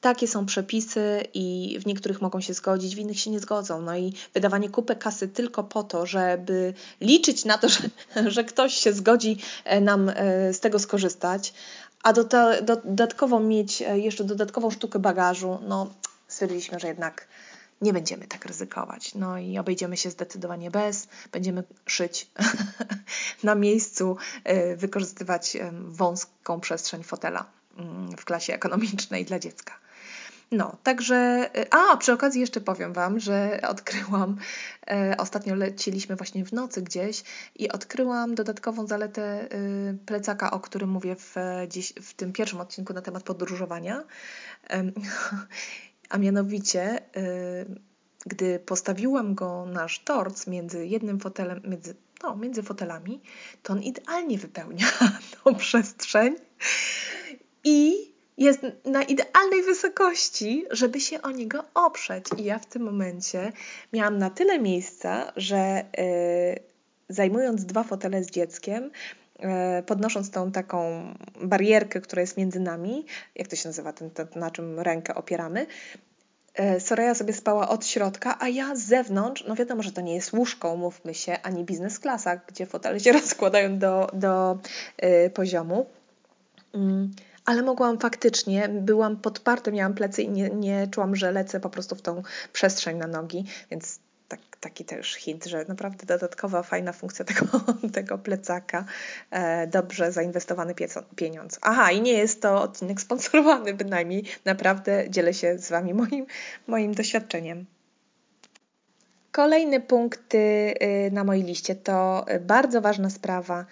Takie 0.02 0.28
są 0.28 0.46
przepisy 0.46 1.24
i 1.34 1.78
w 1.82 1.86
niektórych 1.86 2.22
mogą 2.22 2.42
się 2.42 2.54
zgodzić, 2.54 2.96
w 2.96 3.00
innych 3.00 3.20
się 3.20 3.32
nie 3.32 3.40
zgodzą. 3.40 3.82
No 3.82 3.98
i 3.98 4.14
wydawanie 4.34 4.70
kupy 4.70 4.96
kasy 4.96 5.28
tylko 5.28 5.64
po 5.64 5.84
to, 5.84 6.06
żeby 6.06 6.74
liczyć 7.02 7.46
na 7.46 7.58
to, 7.58 7.70
że, 7.70 7.80
że 8.36 8.44
ktoś 8.44 8.74
się 8.74 8.94
zgodzi 8.94 9.38
e, 9.66 9.82
nam 9.82 10.10
e, 10.10 10.14
z 10.54 10.60
tego 10.60 10.80
skorzystać, 10.80 11.54
a 12.04 12.14
do, 12.14 12.24
do, 12.24 12.76
dodatkowo 12.76 13.40
mieć 13.40 13.82
e, 13.82 14.00
jeszcze 14.00 14.24
dodatkową 14.24 14.72
sztukę 14.72 15.00
bagażu, 15.00 15.60
no 15.68 15.94
stwierdziliśmy, 16.28 16.80
że 16.80 16.88
jednak 16.88 17.28
nie 17.82 17.94
będziemy 17.94 18.28
tak 18.28 18.46
ryzykować. 18.46 19.16
No 19.16 19.38
i 19.38 19.58
obejdziemy 19.58 19.98
się 19.98 20.10
zdecydowanie 20.10 20.72
bez, 20.72 21.08
będziemy 21.32 21.64
szyć 21.86 22.28
na 23.44 23.56
miejscu, 23.56 24.18
wykorzystywać 24.76 25.58
wąską 25.72 26.60
przestrzeń 26.60 27.04
fotela 27.04 27.46
mm, 27.78 28.18
w 28.18 28.26
klasie 28.26 28.54
ekonomicznej 28.54 29.26
dla 29.26 29.40
dziecka. 29.40 29.74
No, 30.52 30.78
także, 30.84 31.50
y, 31.58 31.70
a 31.72 31.98
przy 31.98 32.14
okazji 32.14 32.42
jeszcze 32.42 32.62
powiem 32.62 32.94
Wam, 32.94 33.20
że 33.20 33.60
odkryłam, 33.74 34.38
e, 34.92 35.16
ostatnio 35.18 35.56
leciliśmy 35.56 36.16
właśnie 36.16 36.46
w 36.46 36.54
nocy 36.54 36.82
gdzieś 36.82 37.24
i 37.56 37.70
odkryłam 37.70 38.36
dodatkową 38.36 38.88
zaletę 38.88 39.54
y, 39.54 39.98
plecaka, 40.06 40.52
o 40.52 40.60
którym 40.60 40.90
mówię 40.90 41.16
w, 41.16 41.36
dziś, 41.68 41.94
w 42.02 42.14
tym 42.14 42.34
pierwszym 42.34 42.62
odcinku 42.62 42.94
na 42.94 43.02
temat 43.02 43.24
podróżowania. 43.24 44.04
a 46.10 46.18
mianowicie, 46.18 47.02
y, 47.18 47.80
gdy 48.26 48.60
postawiłam 48.60 49.36
go 49.36 49.66
na 49.66 49.88
sztorc 49.88 50.48
między 50.48 50.88
jednym 50.88 51.20
fotelem, 51.20 51.62
między, 51.68 51.96
no, 52.24 52.36
między 52.36 52.64
fotelami, 52.64 53.22
to 53.64 53.74
on 53.74 53.84
idealnie 53.84 54.38
wypełnia 54.38 54.88
tą 55.44 55.56
przestrzeń 55.56 56.36
i 57.64 58.09
jest 58.40 58.62
na 58.86 59.04
idealnej 59.04 59.64
wysokości, 59.64 60.66
żeby 60.72 61.00
się 61.00 61.22
o 61.22 61.32
niego 61.32 61.64
oprzeć. 61.74 62.26
I 62.38 62.44
ja 62.44 62.60
w 62.60 62.66
tym 62.66 62.82
momencie 62.82 63.52
miałam 63.94 64.18
na 64.18 64.30
tyle 64.30 64.60
miejsca, 64.60 65.34
że 65.36 65.86
yy, 65.98 66.70
zajmując 67.10 67.66
dwa 67.66 67.84
fotele 67.84 68.24
z 68.24 68.32
dzieckiem, 68.32 68.92
e, 69.40 69.84
podnosząc 69.84 70.32
tą 70.32 70.52
taką 70.52 71.04
barierkę, 71.42 72.02
która 72.02 72.22
jest 72.22 72.38
między 72.38 72.60
nami, 72.60 73.06
jak 73.36 73.48
to 73.48 73.56
się 73.56 73.70
nazywa, 73.70 73.94
ten, 73.94 74.10
ten, 74.12 74.28
na 74.36 74.52
czym 74.52 74.80
rękę 74.80 75.16
opieramy, 75.16 75.66
e, 76.56 76.80
Soraya 76.80 77.16
sobie 77.16 77.34
spała 77.34 77.70
od 77.70 77.86
środka, 77.86 78.38
a 78.40 78.48
ja 78.48 78.76
z 78.76 78.80
zewnątrz, 78.80 79.44
no 79.48 79.56
wiadomo, 79.56 79.84
że 79.84 79.92
to 79.92 80.02
nie 80.02 80.16
jest 80.16 80.34
łóżko, 80.34 80.74
umówmy 80.74 81.14
się, 81.14 81.38
ani 81.44 81.64
biznes 81.64 82.00
klasa, 82.00 82.36
gdzie 82.36 82.66
fotele 82.66 83.00
się 83.00 83.12
rozkładają 83.22 83.78
do, 83.78 84.10
do 84.14 84.58
y, 85.04 85.30
poziomu. 85.30 85.86
Mm, 86.74 87.12
ale 87.50 87.62
mogłam 87.62 88.00
faktycznie, 88.00 88.70
byłam 88.70 89.18
podparty, 89.18 89.72
miałam 89.72 89.94
plecy 89.94 90.22
i 90.22 90.30
nie, 90.30 90.50
nie 90.50 90.88
czułam, 90.88 91.16
że 91.16 91.32
lecę 91.32 91.60
po 91.60 91.70
prostu 91.70 91.96
w 91.96 92.02
tą 92.02 92.24
przestrzeń 92.54 92.98
na 92.98 93.08
nogi, 93.08 93.46
więc 93.72 94.00
tak, 94.28 94.40
taki 94.60 94.86
też 94.86 95.14
hint, 95.14 95.46
że 95.46 95.66
naprawdę 95.68 96.06
dodatkowa, 96.06 96.64
fajna 96.64 96.94
funkcja 96.94 97.26
tego, 97.26 97.46
tego 97.94 98.18
plecaka, 98.18 98.86
e, 99.32 99.68
dobrze 99.68 100.12
zainwestowany 100.12 100.76
pieniądz. 101.16 101.60
Aha, 101.62 101.92
i 101.92 102.02
nie 102.02 102.14
jest 102.14 102.42
to 102.42 102.62
odcinek 102.62 103.02
sponsorowany 103.02 103.74
bynajmniej, 103.74 104.24
naprawdę 104.46 105.10
dzielę 105.10 105.34
się 105.34 105.58
z 105.58 105.70
Wami 105.70 105.94
moim, 105.94 106.26
moim 106.68 106.94
doświadczeniem. 106.94 107.66
Kolejny 109.32 109.82
punkt 109.82 110.36
y, 110.36 110.76
na 111.12 111.24
mojej 111.24 111.44
liście 111.44 111.76
to 111.76 112.26
bardzo 112.42 112.82
ważna 112.82 113.10
sprawa. 113.10 113.66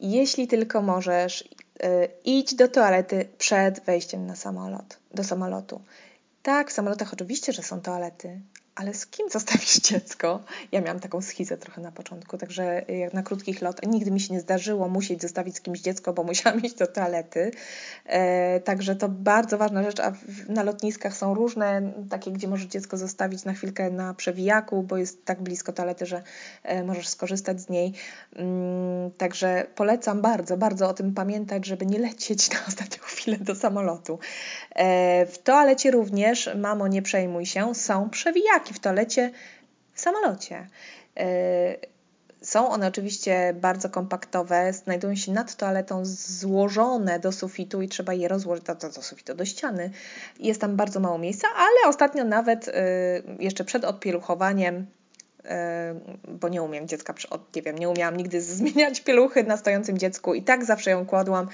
Jeśli 0.00 0.48
tylko 0.48 0.82
możesz, 0.82 1.44
idź 2.24 2.54
do 2.54 2.68
toalety 2.68 3.28
przed 3.38 3.80
wejściem 3.80 4.26
na 4.26 4.36
samolot, 4.36 4.98
do 5.14 5.24
samolotu. 5.24 5.80
Tak, 6.42 6.70
w 6.70 6.72
samolotach 6.72 7.12
oczywiście, 7.12 7.52
że 7.52 7.62
są 7.62 7.80
toalety, 7.80 8.40
ale 8.74 8.94
z 8.94 9.06
kim 9.06 9.30
zostawisz 9.30 9.80
dziecko? 9.80 10.40
Ja 10.72 10.80
miałam 10.80 11.00
taką 11.00 11.22
schizę 11.22 11.56
trochę 11.56 11.80
na 11.80 11.92
początku, 11.92 12.38
także 12.38 12.82
jak 12.88 13.14
na 13.14 13.22
krótkich 13.22 13.62
lotach 13.62 13.90
nigdy 13.90 14.10
mi 14.10 14.20
się 14.20 14.34
nie 14.34 14.40
zdarzyło 14.40 14.88
musieć 14.88 15.22
zostawić 15.22 15.56
z 15.56 15.60
kimś 15.60 15.80
dziecko, 15.80 16.12
bo 16.12 16.22
musiałam 16.22 16.60
iść 16.62 16.74
do 16.74 16.86
toalety. 16.86 17.50
E, 18.06 18.60
także 18.60 18.96
to 18.96 19.08
bardzo 19.08 19.58
ważna 19.58 19.82
rzecz, 19.82 20.00
a 20.00 20.10
w, 20.10 20.48
na 20.48 20.62
lotniskach 20.62 21.16
są 21.16 21.34
różne 21.34 21.92
takie, 22.10 22.32
gdzie 22.32 22.48
możesz 22.48 22.66
dziecko 22.66 22.96
zostawić 22.96 23.44
na 23.44 23.52
chwilkę 23.52 23.90
na 23.90 24.14
przewijaku, 24.14 24.82
bo 24.82 24.96
jest 24.96 25.24
tak 25.24 25.42
blisko 25.42 25.72
toalety, 25.72 26.06
że 26.06 26.22
e, 26.62 26.84
możesz 26.84 27.08
skorzystać 27.08 27.60
z 27.60 27.68
niej. 27.68 27.92
Mm, 28.36 29.10
także 29.10 29.66
polecam 29.74 30.22
bardzo, 30.22 30.56
bardzo 30.56 30.88
o 30.88 30.94
tym 30.94 31.14
pamiętać, 31.14 31.66
żeby 31.66 31.86
nie 31.86 31.98
lecieć 31.98 32.50
na 32.50 32.58
ostatnią 32.68 33.02
chwilę 33.02 33.36
do 33.36 33.54
samolotu. 33.54 34.18
E, 34.74 35.26
w 35.26 35.38
toalecie 35.38 35.90
również, 35.90 36.50
mamo 36.56 36.88
nie 36.88 37.02
przejmuj 37.02 37.46
się, 37.46 37.74
są 37.74 38.10
przewijaki 38.10 38.61
w 38.68 38.78
toalecie 38.78 39.30
w 39.92 40.00
samolocie. 40.00 40.66
E, 41.16 41.92
są 42.42 42.68
one 42.68 42.86
oczywiście 42.86 43.54
bardzo 43.60 43.90
kompaktowe, 43.90 44.72
znajdują 44.72 45.16
się 45.16 45.32
nad 45.32 45.56
toaletą 45.56 46.02
złożone 46.04 47.18
do 47.18 47.32
sufitu 47.32 47.82
i 47.82 47.88
trzeba 47.88 48.14
je 48.14 48.28
rozłożyć 48.28 48.64
do, 48.64 48.74
do, 48.74 49.02
sufitu, 49.02 49.34
do 49.34 49.44
ściany. 49.44 49.90
Jest 50.38 50.60
tam 50.60 50.76
bardzo 50.76 51.00
mało 51.00 51.18
miejsca, 51.18 51.48
ale 51.56 51.88
ostatnio 51.88 52.24
nawet 52.24 52.68
y, 52.68 52.72
jeszcze 53.38 53.64
przed 53.64 53.84
odpieluchowaniem 53.84 54.76
y, 54.76 55.48
bo 56.28 56.48
nie 56.48 56.62
umiem 56.62 56.88
dziecka, 56.88 57.14
nie 57.56 57.62
wiem, 57.62 57.78
nie 57.78 57.88
umiałam 57.88 58.16
nigdy 58.16 58.42
zmieniać 58.52 59.00
pieluchy 59.00 59.44
na 59.44 59.56
stojącym 59.56 59.98
dziecku 59.98 60.34
i 60.34 60.42
tak 60.42 60.64
zawsze 60.64 60.90
ją 60.90 61.06
kładłam 61.06 61.48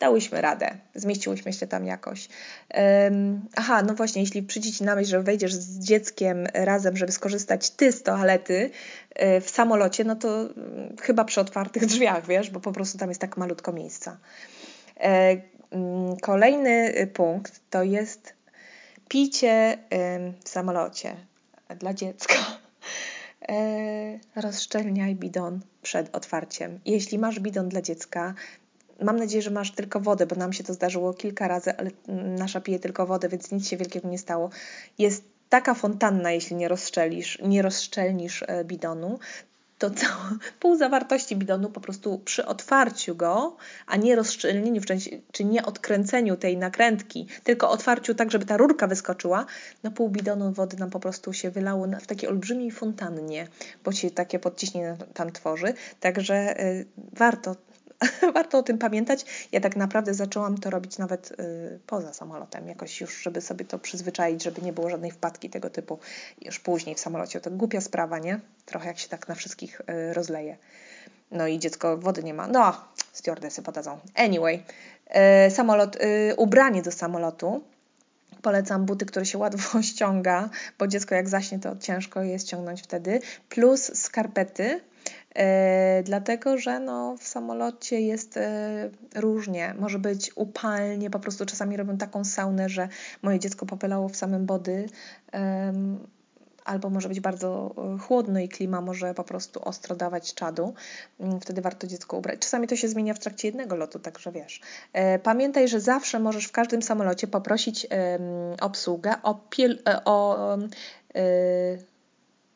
dałyśmy 0.00 0.40
radę, 0.40 0.76
zmieściłyśmy 0.94 1.52
się 1.52 1.66
tam 1.66 1.86
jakoś. 1.86 2.28
Um, 2.74 3.40
aha, 3.56 3.82
no 3.82 3.94
właśnie, 3.94 4.22
jeśli 4.22 4.42
przyjdzie 4.42 4.72
Ci 4.72 4.84
na 4.84 4.94
myśl, 4.94 5.10
że 5.10 5.22
wejdziesz 5.22 5.54
z 5.54 5.78
dzieckiem 5.78 6.46
razem, 6.54 6.96
żeby 6.96 7.12
skorzystać 7.12 7.70
Ty 7.70 7.92
z 7.92 8.02
toalety 8.02 8.70
y, 9.22 9.40
w 9.40 9.50
samolocie, 9.50 10.04
no 10.04 10.16
to 10.16 10.44
y, 10.44 10.50
chyba 11.02 11.24
przy 11.24 11.40
otwartych 11.40 11.86
drzwiach, 11.92 12.26
wiesz, 12.26 12.50
bo 12.50 12.60
po 12.60 12.72
prostu 12.72 12.98
tam 12.98 13.08
jest 13.08 13.20
tak 13.20 13.36
malutko 13.36 13.72
miejsca. 13.72 14.16
E, 15.00 15.32
y, 15.32 15.40
kolejny 16.22 16.92
punkt 17.14 17.60
to 17.70 17.82
jest 17.82 18.34
picie 19.08 19.78
w 20.44 20.48
samolocie 20.48 21.16
dla 21.78 21.94
dziecka. 21.94 22.34
E, 23.48 24.18
rozszczelniaj 24.36 25.14
bidon 25.14 25.60
przed 25.82 26.16
otwarciem. 26.16 26.80
Jeśli 26.84 27.18
masz 27.18 27.40
bidon 27.40 27.68
dla 27.68 27.82
dziecka, 27.82 28.34
Mam 29.02 29.16
nadzieję, 29.16 29.42
że 29.42 29.50
masz 29.50 29.70
tylko 29.70 30.00
wodę, 30.00 30.26
bo 30.26 30.36
nam 30.36 30.52
się 30.52 30.64
to 30.64 30.74
zdarzyło 30.74 31.14
kilka 31.14 31.48
razy, 31.48 31.76
ale 31.76 31.90
nasza 32.38 32.60
pije 32.60 32.78
tylko 32.78 33.06
wodę, 33.06 33.28
więc 33.28 33.52
nic 33.52 33.68
się 33.68 33.76
wielkiego 33.76 34.08
nie 34.08 34.18
stało. 34.18 34.50
Jest 34.98 35.24
taka 35.48 35.74
fontanna, 35.74 36.32
jeśli 36.32 36.56
nie 36.56 36.68
rozszczelisz, 36.68 37.38
nie 37.42 37.62
rozszczelnisz 37.62 38.44
e, 38.46 38.64
bidonu, 38.64 39.18
to 39.78 39.90
całe, 39.90 40.38
pół 40.60 40.76
zawartości 40.76 41.36
bidonu 41.36 41.70
po 41.70 41.80
prostu 41.80 42.18
przy 42.18 42.46
otwarciu 42.46 43.16
go, 43.16 43.56
a 43.86 43.96
nie 43.96 44.16
rozszczelnieniu, 44.16 44.80
czy 45.32 45.44
nie 45.44 45.64
odkręceniu 45.64 46.36
tej 46.36 46.56
nakrętki, 46.56 47.26
tylko 47.44 47.70
otwarciu 47.70 48.14
tak, 48.14 48.30
żeby 48.30 48.46
ta 48.46 48.56
rurka 48.56 48.86
wyskoczyła, 48.86 49.46
no 49.82 49.90
pół 49.90 50.08
bidonu 50.08 50.52
wody 50.52 50.76
nam 50.76 50.90
po 50.90 51.00
prostu 51.00 51.32
się 51.32 51.50
wylało 51.50 51.86
w 52.00 52.06
takiej 52.06 52.28
olbrzymiej 52.28 52.70
fontannie, 52.70 53.48
bo 53.84 53.92
się 53.92 54.10
takie 54.10 54.38
podciśnienie 54.38 54.96
tam 55.14 55.32
tworzy. 55.32 55.74
Także 56.00 56.60
y, 56.60 56.86
warto 57.12 57.56
warto 58.34 58.58
o 58.58 58.62
tym 58.62 58.78
pamiętać. 58.78 59.48
Ja 59.52 59.60
tak 59.60 59.76
naprawdę 59.76 60.14
zaczęłam 60.14 60.58
to 60.58 60.70
robić 60.70 60.98
nawet 60.98 61.30
y, 61.40 61.78
poza 61.86 62.12
samolotem, 62.12 62.68
jakoś 62.68 63.00
już, 63.00 63.22
żeby 63.22 63.40
sobie 63.40 63.64
to 63.64 63.78
przyzwyczaić, 63.78 64.42
żeby 64.42 64.62
nie 64.62 64.72
było 64.72 64.90
żadnej 64.90 65.10
wpadki 65.10 65.50
tego 65.50 65.70
typu 65.70 65.98
już 66.42 66.58
później 66.58 66.94
w 66.94 67.00
samolocie. 67.00 67.40
To 67.40 67.50
głupia 67.50 67.80
sprawa, 67.80 68.18
nie? 68.18 68.40
Trochę 68.66 68.86
jak 68.86 68.98
się 68.98 69.08
tak 69.08 69.28
na 69.28 69.34
wszystkich 69.34 69.80
y, 69.80 70.14
rozleje. 70.14 70.56
No 71.30 71.46
i 71.46 71.58
dziecko 71.58 71.98
wody 71.98 72.22
nie 72.22 72.34
ma. 72.34 72.46
No, 72.46 72.84
stewardesy 73.12 73.62
podadzą. 73.62 73.98
Anyway, 74.14 74.62
y, 75.46 75.50
samolot, 75.50 75.96
ubranie 76.36 76.82
do 76.82 76.92
samolotu. 76.92 77.62
Polecam 78.42 78.84
buty, 78.84 79.06
które 79.06 79.26
się 79.26 79.38
łatwo 79.38 79.82
ściąga, 79.92 80.50
bo 80.78 80.86
dziecko 80.86 81.14
jak 81.14 81.28
zaśnie, 81.28 81.58
to 81.58 81.76
ciężko 81.76 82.22
je 82.22 82.38
ściągnąć 82.38 82.82
wtedy. 82.82 83.20
Plus 83.48 83.98
skarpety, 83.98 84.80
dlatego, 86.04 86.58
że 86.58 86.80
no, 86.80 87.16
w 87.16 87.26
samolocie 87.26 88.00
jest 88.00 88.36
e, 88.36 88.90
różnie. 89.14 89.74
Może 89.78 89.98
być 89.98 90.30
upalnie, 90.36 91.10
po 91.10 91.20
prostu 91.20 91.46
czasami 91.46 91.76
robią 91.76 91.96
taką 91.96 92.24
saunę, 92.24 92.68
że 92.68 92.88
moje 93.22 93.38
dziecko 93.38 93.66
popylało 93.66 94.08
w 94.08 94.16
samym 94.16 94.46
body. 94.46 94.86
Albo 96.64 96.90
może 96.90 97.08
być 97.08 97.20
bardzo 97.20 97.74
e, 97.94 97.98
chłodno 97.98 98.40
i 98.40 98.48
klima 98.48 98.80
może 98.80 99.14
po 99.14 99.24
prostu 99.24 99.68
ostro 99.68 99.96
dawać 99.96 100.34
czadu. 100.34 100.74
Mm, 101.20 101.40
wtedy 101.40 101.62
warto 101.62 101.86
dziecko 101.86 102.16
ubrać. 102.16 102.38
Czasami 102.38 102.68
to 102.68 102.76
się 102.76 102.88
zmienia 102.88 103.14
w 103.14 103.18
trakcie 103.18 103.48
jednego 103.48 103.76
lotu, 103.76 103.98
także 103.98 104.32
wiesz. 104.32 104.60
Pamiętaj, 105.22 105.68
że 105.68 105.80
zawsze 105.80 106.20
możesz 106.20 106.46
w 106.46 106.52
każdym 106.52 106.82
samolocie 106.82 107.26
poprosić 107.26 107.86
obsługę 108.60 109.14
o, 109.22 109.34
piel, 109.34 109.78
o, 110.04 110.38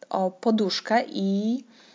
o 0.09 0.31
poduszkę 0.31 1.05
i 1.09 1.65
E, 1.65 1.88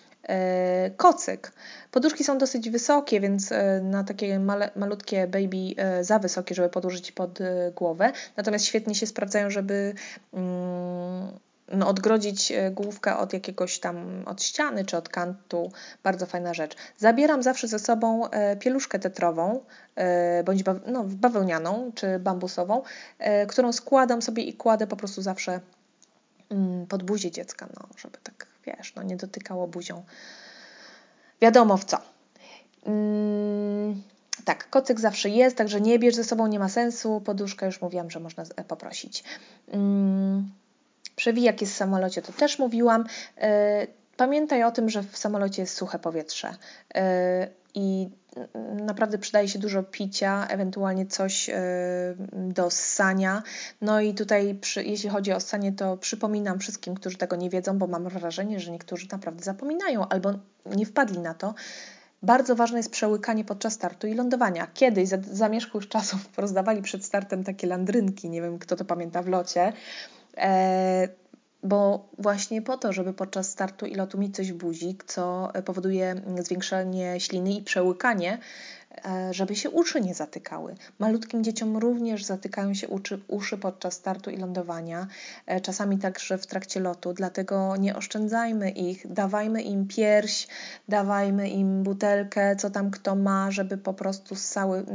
kocyk. 0.97 1.51
Poduszki 1.91 2.23
są 2.23 2.37
dosyć 2.37 2.69
wysokie, 2.69 3.19
więc 3.19 3.51
e, 3.51 3.81
na 3.83 4.03
takie 4.03 4.39
male, 4.39 4.71
malutkie 4.75 5.27
baby 5.27 5.73
e, 5.77 6.03
za 6.03 6.19
wysokie, 6.19 6.55
żeby 6.55 6.69
podłożyć 6.69 7.11
pod 7.11 7.39
głowę. 7.75 8.11
Natomiast 8.37 8.65
świetnie 8.65 8.95
się 8.95 9.07
sprawdzają, 9.07 9.49
żeby 9.49 9.93
mm, 10.33 11.39
no, 11.71 11.87
odgrodzić 11.87 12.53
główkę 12.71 13.17
od 13.17 13.33
jakiegoś 13.33 13.79
tam, 13.79 14.23
od 14.25 14.43
ściany 14.43 14.85
czy 14.85 14.97
od 14.97 15.09
kantu. 15.09 15.71
Bardzo 16.03 16.25
fajna 16.25 16.53
rzecz. 16.53 16.75
Zabieram 16.97 17.43
zawsze 17.43 17.67
ze 17.67 17.79
sobą 17.79 18.29
pieluszkę 18.59 18.99
tetrową, 18.99 19.59
bądź 20.45 20.63
no, 20.85 21.03
bawełnianą 21.03 21.91
czy 21.95 22.19
bambusową, 22.19 22.81
którą 23.47 23.73
składam 23.73 24.21
sobie 24.21 24.43
i 24.43 24.53
kładę 24.53 24.87
po 24.87 24.95
prostu 24.95 25.21
zawsze 25.21 25.59
pod 26.89 27.03
buzię 27.03 27.31
dziecka, 27.31 27.67
no, 27.75 27.87
żeby 27.97 28.17
tak 28.23 28.47
wiesz, 28.65 28.95
no 28.95 29.03
nie 29.03 29.17
dotykało 29.17 29.67
buzią. 29.67 30.03
Wiadomo 31.41 31.77
w 31.77 31.85
co. 31.85 31.97
Mm, 32.85 34.01
tak, 34.45 34.69
kocyk 34.69 34.99
zawsze 34.99 35.29
jest, 35.29 35.57
także 35.57 35.81
nie 35.81 35.99
bierz 35.99 36.15
ze 36.15 36.23
sobą, 36.23 36.47
nie 36.47 36.59
ma 36.59 36.69
sensu. 36.69 37.21
Poduszkę 37.25 37.65
już 37.65 37.81
mówiłam, 37.81 38.11
że 38.11 38.19
można 38.19 38.43
poprosić. 38.67 39.23
Mm, 39.67 40.51
przewijak 41.15 41.61
jest 41.61 41.73
w 41.73 41.77
samolocie, 41.77 42.21
to 42.21 42.33
też 42.33 42.59
mówiłam. 42.59 43.05
E, 43.37 43.87
pamiętaj 44.17 44.63
o 44.63 44.71
tym, 44.71 44.89
że 44.89 45.03
w 45.03 45.17
samolocie 45.17 45.61
jest 45.61 45.75
suche 45.75 45.99
powietrze. 45.99 46.55
E, 46.95 47.47
I 47.73 48.09
naprawdę 48.85 49.17
przydaje 49.17 49.47
się 49.47 49.59
dużo 49.59 49.83
picia, 49.83 50.47
ewentualnie 50.47 51.05
coś 51.05 51.49
e, 51.49 51.55
do 52.33 52.69
ssania. 52.69 53.43
No 53.81 54.01
i 54.01 54.13
tutaj, 54.13 54.55
przy, 54.55 54.83
jeśli 54.83 55.09
chodzi 55.09 55.33
o 55.33 55.39
ssanie, 55.39 55.71
to 55.71 55.97
przypominam 55.97 56.59
wszystkim, 56.59 56.95
którzy 56.95 57.17
tego 57.17 57.35
nie 57.35 57.49
wiedzą, 57.49 57.77
bo 57.77 57.87
mam 57.87 58.09
wrażenie, 58.09 58.59
że 58.59 58.71
niektórzy 58.71 59.07
naprawdę 59.11 59.43
zapominają 59.43 60.07
albo 60.07 60.33
nie 60.75 60.85
wpadli 60.85 61.19
na 61.19 61.33
to. 61.33 61.53
Bardzo 62.23 62.55
ważne 62.55 62.77
jest 62.77 62.91
przełykanie 62.91 63.45
podczas 63.45 63.73
startu 63.73 64.07
i 64.07 64.13
lądowania. 64.13 64.67
Kiedyś, 64.73 65.09
za 65.09 65.17
zamierzchłych 65.31 65.87
czasów, 65.87 66.29
rozdawali 66.37 66.81
przed 66.81 67.05
startem 67.05 67.43
takie 67.43 67.67
landrynki, 67.67 68.29
nie 68.29 68.41
wiem 68.41 68.59
kto 68.59 68.75
to 68.75 68.85
pamięta 68.85 69.21
w 69.21 69.27
locie. 69.27 69.73
E, 70.37 71.22
bo 71.63 72.09
właśnie 72.19 72.61
po 72.61 72.77
to, 72.77 72.93
żeby 72.93 73.13
podczas 73.13 73.49
startu 73.49 73.85
i 73.85 73.95
lotu 73.95 74.17
mieć 74.17 74.35
coś 74.35 74.51
w 74.51 74.55
buzi, 74.55 74.97
co 75.05 75.51
powoduje 75.65 76.21
zwiększenie 76.39 77.19
śliny 77.19 77.53
i 77.53 77.61
przełykanie, 77.61 78.39
żeby 79.31 79.55
się 79.55 79.69
uszy 79.69 80.01
nie 80.01 80.13
zatykały. 80.13 80.75
Malutkim 80.99 81.43
dzieciom 81.43 81.77
również 81.77 82.23
zatykają 82.23 82.73
się 82.73 82.87
uszy, 82.87 83.19
uszy 83.27 83.57
podczas 83.57 83.93
startu 83.93 84.29
i 84.29 84.37
lądowania, 84.37 85.07
e, 85.45 85.61
czasami 85.61 85.97
także 85.97 86.37
w 86.37 86.47
trakcie 86.47 86.79
lotu, 86.79 87.13
dlatego 87.13 87.77
nie 87.77 87.95
oszczędzajmy 87.95 88.69
ich, 88.69 89.13
dawajmy 89.13 89.61
im 89.61 89.87
pierś, 89.87 90.47
dawajmy 90.87 91.49
im 91.49 91.83
butelkę, 91.83 92.55
co 92.55 92.69
tam 92.69 92.91
kto 92.91 93.15
ma, 93.15 93.51
żeby 93.51 93.77
po 93.77 93.93
prostu 93.93 94.35
ssały, 94.35 94.85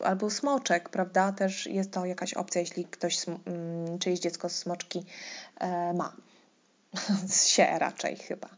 albo 0.00 0.30
smoczek, 0.30 0.88
prawda? 0.88 1.32
Też 1.32 1.66
jest 1.66 1.90
to 1.90 2.06
jakaś 2.06 2.34
opcja, 2.34 2.60
jeśli 2.60 2.84
ktoś, 2.84 3.18
czyjeś 4.00 4.20
dziecko 4.20 4.48
smoczki 4.48 5.04
e, 5.60 5.94
ma. 5.94 6.16
się 7.46 7.78
raczej 7.78 8.16
chyba. 8.16 8.48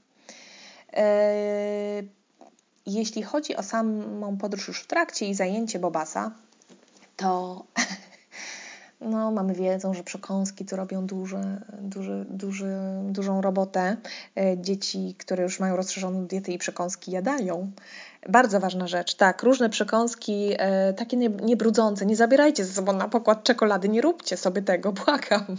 Jeśli 2.86 3.22
chodzi 3.22 3.56
o 3.56 3.62
samą 3.62 4.36
podróż 4.36 4.68
już 4.68 4.80
w 4.80 4.86
trakcie 4.86 5.26
i 5.28 5.34
zajęcie 5.34 5.78
Bobasa, 5.78 6.30
to 7.16 7.62
no, 9.00 9.30
mamy 9.30 9.54
wiedzą, 9.54 9.94
że 9.94 10.04
przekąski 10.04 10.64
to 10.64 10.76
robią 10.76 11.06
duże, 11.06 11.60
duży, 11.80 12.26
duży, 12.30 12.76
dużą 13.02 13.40
robotę. 13.40 13.96
E, 14.36 14.58
dzieci, 14.58 15.14
które 15.18 15.42
już 15.42 15.60
mają 15.60 15.76
rozszerzoną 15.76 16.26
dietę 16.26 16.52
i 16.52 16.58
przekąski 16.58 17.10
jadają. 17.10 17.70
Bardzo 18.28 18.60
ważna 18.60 18.86
rzecz, 18.86 19.14
tak, 19.14 19.42
różne 19.42 19.70
przekąski, 19.70 20.54
e, 20.58 20.92
takie 20.92 21.16
nie, 21.16 21.28
niebrudzące, 21.28 22.06
nie 22.06 22.16
zabierajcie 22.16 22.64
ze 22.64 22.72
sobą 22.72 22.92
na 22.92 23.08
pokład 23.08 23.44
czekolady, 23.44 23.88
nie 23.88 24.00
róbcie 24.00 24.36
sobie 24.36 24.62
tego, 24.62 24.92
błagam. 25.04 25.56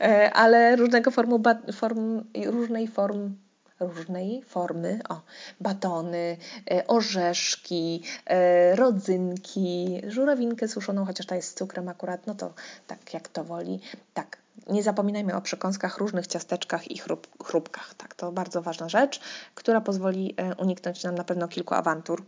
E, 0.00 0.32
ale 0.32 0.76
różnego 0.76 1.10
formu, 1.10 1.42
form, 1.72 2.24
różnej 2.46 2.88
form 2.88 3.34
różnej 3.80 4.42
formy, 4.42 5.00
o, 5.08 5.20
batony, 5.60 6.36
e, 6.70 6.86
orzeszki, 6.86 8.02
e, 8.26 8.76
rodzynki, 8.76 10.00
żurawinkę 10.06 10.68
suszoną, 10.68 11.04
chociaż 11.04 11.26
ta 11.26 11.36
jest 11.36 11.48
z 11.48 11.54
cukrem 11.54 11.88
akurat, 11.88 12.26
no 12.26 12.34
to 12.34 12.52
tak 12.86 13.14
jak 13.14 13.28
to 13.28 13.44
woli. 13.44 13.80
Tak, 14.14 14.38
nie 14.66 14.82
zapominajmy 14.82 15.36
o 15.36 15.40
przekąskach, 15.40 15.98
różnych 15.98 16.26
ciasteczkach 16.26 16.90
i 16.90 16.98
chrup, 16.98 17.26
chrupkach. 17.44 17.94
Tak, 17.94 18.14
to 18.14 18.32
bardzo 18.32 18.62
ważna 18.62 18.88
rzecz, 18.88 19.20
która 19.54 19.80
pozwoli 19.80 20.34
e, 20.36 20.54
uniknąć 20.54 21.04
nam 21.04 21.14
na 21.14 21.24
pewno 21.24 21.48
kilku 21.48 21.74
awantur. 21.74 22.22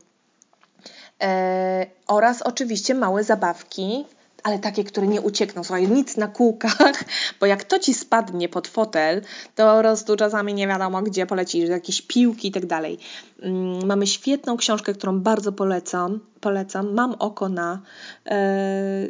E, 1.22 1.86
oraz 2.06 2.42
oczywiście 2.42 2.94
małe 2.94 3.24
zabawki, 3.24 4.04
ale 4.42 4.58
takie, 4.58 4.84
które 4.84 5.06
nie 5.06 5.20
uciekną. 5.20 5.64
Słuchaj, 5.64 5.88
nic 5.88 6.16
na 6.16 6.28
kółkach, 6.28 7.04
bo 7.40 7.46
jak 7.46 7.64
to 7.64 7.78
ci 7.78 7.94
spadnie 7.94 8.48
pod 8.48 8.68
fotel, 8.68 9.22
to 9.54 9.74
po 9.74 9.80
prostu 9.80 10.16
czasami 10.16 10.54
nie 10.54 10.68
wiadomo, 10.68 11.02
gdzie 11.02 11.26
polecisz, 11.26 11.68
jakieś 11.68 12.02
piłki 12.02 12.48
i 12.48 12.52
tak 12.52 12.66
dalej. 12.66 12.98
Mm, 13.42 13.86
mamy 13.86 14.06
świetną 14.06 14.56
książkę, 14.56 14.94
którą 14.94 15.20
bardzo 15.20 15.52
polecam. 15.52 16.20
polecam. 16.40 16.94
Mam 16.94 17.14
oko 17.18 17.48
na. 17.48 17.80
E, 18.26 19.06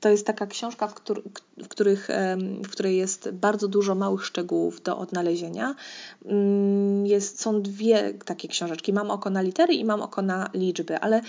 to 0.00 0.08
jest 0.08 0.26
taka 0.26 0.46
książka, 0.46 0.88
w, 0.88 0.94
któr 0.94 1.22
w, 1.58 1.68
których, 1.68 2.08
w 2.64 2.70
której 2.70 2.96
jest 2.96 3.30
bardzo 3.30 3.68
dużo 3.68 3.94
małych 3.94 4.26
szczegółów 4.26 4.82
do 4.82 4.98
odnalezienia. 4.98 5.74
Mm, 6.24 7.06
jest, 7.06 7.40
są 7.40 7.62
dwie 7.62 8.14
takie 8.24 8.48
książeczki. 8.48 8.92
Mam 8.92 9.10
oko 9.10 9.30
na 9.30 9.42
litery 9.42 9.74
i 9.74 9.84
mam 9.84 10.02
oko 10.02 10.22
na 10.22 10.50
liczby, 10.54 10.98
ale 10.98 11.20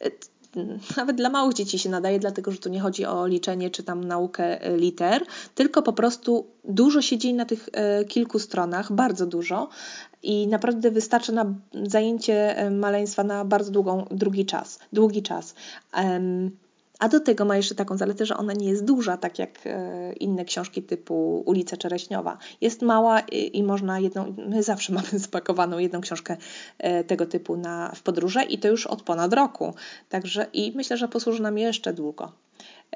e, 0.00 0.10
nawet 0.96 1.16
dla 1.16 1.30
małych 1.30 1.54
dzieci 1.54 1.78
się 1.78 1.90
nadaje, 1.90 2.18
dlatego 2.18 2.50
że 2.52 2.58
tu 2.58 2.68
nie 2.68 2.80
chodzi 2.80 3.06
o 3.06 3.26
liczenie 3.26 3.70
czy 3.70 3.82
tam 3.82 4.04
naukę 4.04 4.62
e, 4.62 4.76
liter, 4.76 5.24
tylko 5.54 5.82
po 5.82 5.92
prostu 5.92 6.46
dużo 6.64 7.02
się 7.02 7.18
dzieje 7.18 7.34
na 7.34 7.44
tych 7.44 7.68
e, 7.72 8.04
kilku 8.04 8.38
stronach, 8.38 8.92
bardzo 8.92 9.26
dużo 9.26 9.68
i 10.22 10.46
naprawdę 10.46 10.90
wystarczy 10.90 11.32
na 11.32 11.54
zajęcie 11.82 12.56
e, 12.56 12.70
maleństwa 12.70 13.24
na 13.24 13.44
bardzo 13.44 13.70
długą, 13.70 14.06
drugi 14.10 14.46
czas, 14.46 14.78
długi 14.92 15.22
czas. 15.22 15.54
A 17.02 17.08
do 17.08 17.20
tego 17.20 17.44
ma 17.44 17.56
jeszcze 17.56 17.74
taką 17.74 17.96
zaletę, 17.96 18.26
że 18.26 18.36
ona 18.36 18.52
nie 18.52 18.68
jest 18.68 18.84
duża, 18.84 19.16
tak 19.16 19.38
jak 19.38 19.50
e, 19.66 20.12
inne 20.12 20.44
książki 20.44 20.82
typu 20.82 21.42
Ulica 21.46 21.76
Czereśniowa. 21.76 22.38
Jest 22.60 22.82
mała 22.82 23.20
i 23.30 23.62
można 23.62 23.98
jedną, 23.98 24.34
my 24.48 24.62
zawsze 24.62 24.92
mamy 25.02 25.18
spakowaną 25.18 25.78
jedną 25.78 26.00
książkę 26.00 26.36
e, 26.78 27.04
tego 27.04 27.26
typu 27.26 27.56
na, 27.56 27.92
w 27.94 28.02
podróże 28.02 28.42
i 28.42 28.58
to 28.58 28.68
już 28.68 28.86
od 28.86 29.02
ponad 29.02 29.32
roku. 29.32 29.74
Także 30.08 30.46
i 30.52 30.72
myślę, 30.76 30.96
że 30.96 31.08
posłuży 31.08 31.42
nam 31.42 31.58
jeszcze 31.58 31.92
długo. 31.92 32.32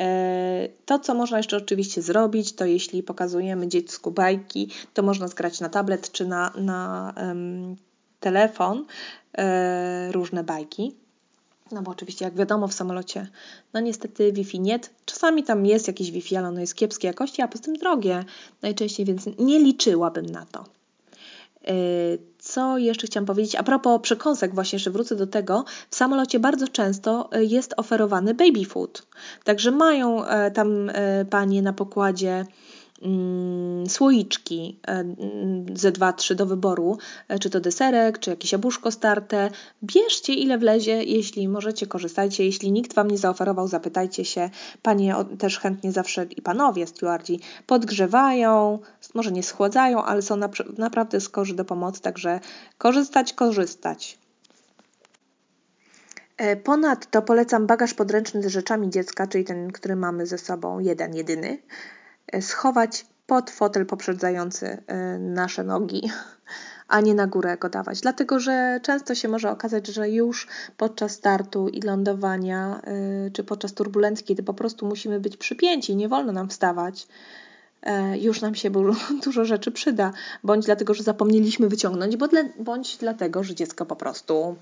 E, 0.00 0.68
to, 0.84 0.98
co 0.98 1.14
można 1.14 1.36
jeszcze 1.36 1.56
oczywiście 1.56 2.02
zrobić, 2.02 2.52
to 2.52 2.64
jeśli 2.64 3.02
pokazujemy 3.02 3.68
dziecku 3.68 4.10
bajki, 4.10 4.70
to 4.94 5.02
można 5.02 5.28
zgrać 5.28 5.60
na 5.60 5.68
tablet 5.68 6.12
czy 6.12 6.26
na, 6.26 6.52
na 6.56 7.12
um, 7.16 7.76
telefon 8.20 8.84
różne 10.12 10.44
bajki 10.44 11.05
no 11.72 11.82
bo 11.82 11.90
oczywiście, 11.90 12.24
jak 12.24 12.34
wiadomo, 12.34 12.68
w 12.68 12.72
samolocie, 12.72 13.28
no 13.72 13.80
niestety 13.80 14.32
Wi-Fi 14.32 14.60
nie. 14.60 14.80
Czasami 15.04 15.44
tam 15.44 15.66
jest 15.66 15.86
jakieś 15.86 16.10
Wi-Fi, 16.10 16.36
ale 16.36 16.48
ono 16.48 16.60
jest 16.60 16.74
kiepskiej 16.74 17.08
jakości, 17.08 17.42
a 17.42 17.48
poza 17.48 17.64
tym 17.64 17.74
drogie 17.74 18.24
najczęściej, 18.62 19.06
więc 19.06 19.24
nie 19.38 19.58
liczyłabym 19.58 20.26
na 20.26 20.46
to. 20.46 20.64
Yy, 21.66 22.18
co 22.38 22.78
jeszcze 22.78 23.06
chciałam 23.06 23.26
powiedzieć? 23.26 23.54
A 23.54 23.62
propos 23.62 24.00
przekąsek, 24.02 24.54
właśnie 24.54 24.76
jeszcze 24.76 24.90
wrócę 24.90 25.16
do 25.16 25.26
tego. 25.26 25.64
W 25.90 25.96
samolocie 25.96 26.40
bardzo 26.40 26.68
często 26.68 27.28
yy, 27.32 27.44
jest 27.44 27.74
oferowany 27.76 28.34
baby 28.34 28.64
food. 28.64 29.06
Także 29.44 29.70
mają 29.70 30.24
e, 30.24 30.50
tam 30.50 30.90
e, 30.90 31.24
panie 31.24 31.62
na 31.62 31.72
pokładzie 31.72 32.46
słoiczki 33.88 34.78
e, 34.86 34.90
mm, 34.90 35.76
ze 35.76 35.92
dwa, 35.92 36.12
trzy 36.12 36.34
do 36.34 36.46
wyboru, 36.46 36.98
e, 37.28 37.38
czy 37.38 37.50
to 37.50 37.60
deserek, 37.60 38.18
czy 38.18 38.30
jakieś 38.30 38.52
jabłuszko 38.52 38.90
starte. 38.90 39.50
Bierzcie 39.84 40.34
ile 40.34 40.58
wlezie, 40.58 41.02
jeśli 41.04 41.48
możecie, 41.48 41.86
korzystajcie. 41.86 42.44
Jeśli 42.44 42.72
nikt 42.72 42.94
Wam 42.94 43.10
nie 43.10 43.18
zaoferował, 43.18 43.68
zapytajcie 43.68 44.24
się. 44.24 44.50
Panie 44.82 45.14
też 45.38 45.58
chętnie 45.58 45.92
zawsze 45.92 46.26
i 46.36 46.42
panowie 46.42 46.86
stewardzi 46.86 47.40
podgrzewają, 47.66 48.78
może 49.14 49.32
nie 49.32 49.42
schładzają, 49.42 50.04
ale 50.04 50.22
są 50.22 50.36
naprawdę 50.78 51.20
skorzy 51.20 51.54
do 51.54 51.64
pomocy, 51.64 52.02
także 52.02 52.40
korzystać, 52.78 53.32
korzystać. 53.32 54.18
E, 56.36 56.56
ponadto 56.56 57.22
polecam 57.22 57.66
bagaż 57.66 57.94
podręczny 57.94 58.42
z 58.42 58.46
rzeczami 58.46 58.90
dziecka, 58.90 59.26
czyli 59.26 59.44
ten, 59.44 59.72
który 59.72 59.96
mamy 59.96 60.26
ze 60.26 60.38
sobą, 60.38 60.78
jeden, 60.78 61.14
jedyny. 61.14 61.58
E, 62.32 62.42
schować 62.42 63.06
pod 63.26 63.50
fotel 63.50 63.86
poprzedzający 63.86 64.82
e, 64.86 65.18
nasze 65.18 65.64
nogi, 65.64 66.10
a 66.88 67.00
nie 67.00 67.14
na 67.14 67.26
górę 67.26 67.56
go 67.56 67.68
dawać. 67.68 68.00
Dlatego, 68.00 68.40
że 68.40 68.80
często 68.82 69.14
się 69.14 69.28
może 69.28 69.50
okazać, 69.50 69.86
że 69.86 70.10
już 70.10 70.46
podczas 70.76 71.12
startu 71.12 71.68
i 71.68 71.82
lądowania, 71.82 72.80
e, 72.84 73.30
czy 73.30 73.44
podczas 73.44 73.74
turbulencji, 73.74 74.26
kiedy 74.26 74.42
po 74.42 74.54
prostu 74.54 74.86
musimy 74.86 75.20
być 75.20 75.36
przypięci, 75.36 75.96
nie 75.96 76.08
wolno 76.08 76.32
nam 76.32 76.48
wstawać, 76.48 77.08
już 78.20 78.40
nam 78.40 78.54
się 78.54 78.70
dużo 79.24 79.44
rzeczy 79.44 79.70
przyda. 79.70 80.12
Bądź 80.44 80.66
dlatego, 80.66 80.94
że 80.94 81.02
zapomnieliśmy 81.02 81.68
wyciągnąć, 81.68 82.16
bądź 82.58 82.96
dlatego, 82.96 83.44
że 83.44 83.54
dziecko 83.54 83.86
po 83.86 83.96
prostu 83.96 84.56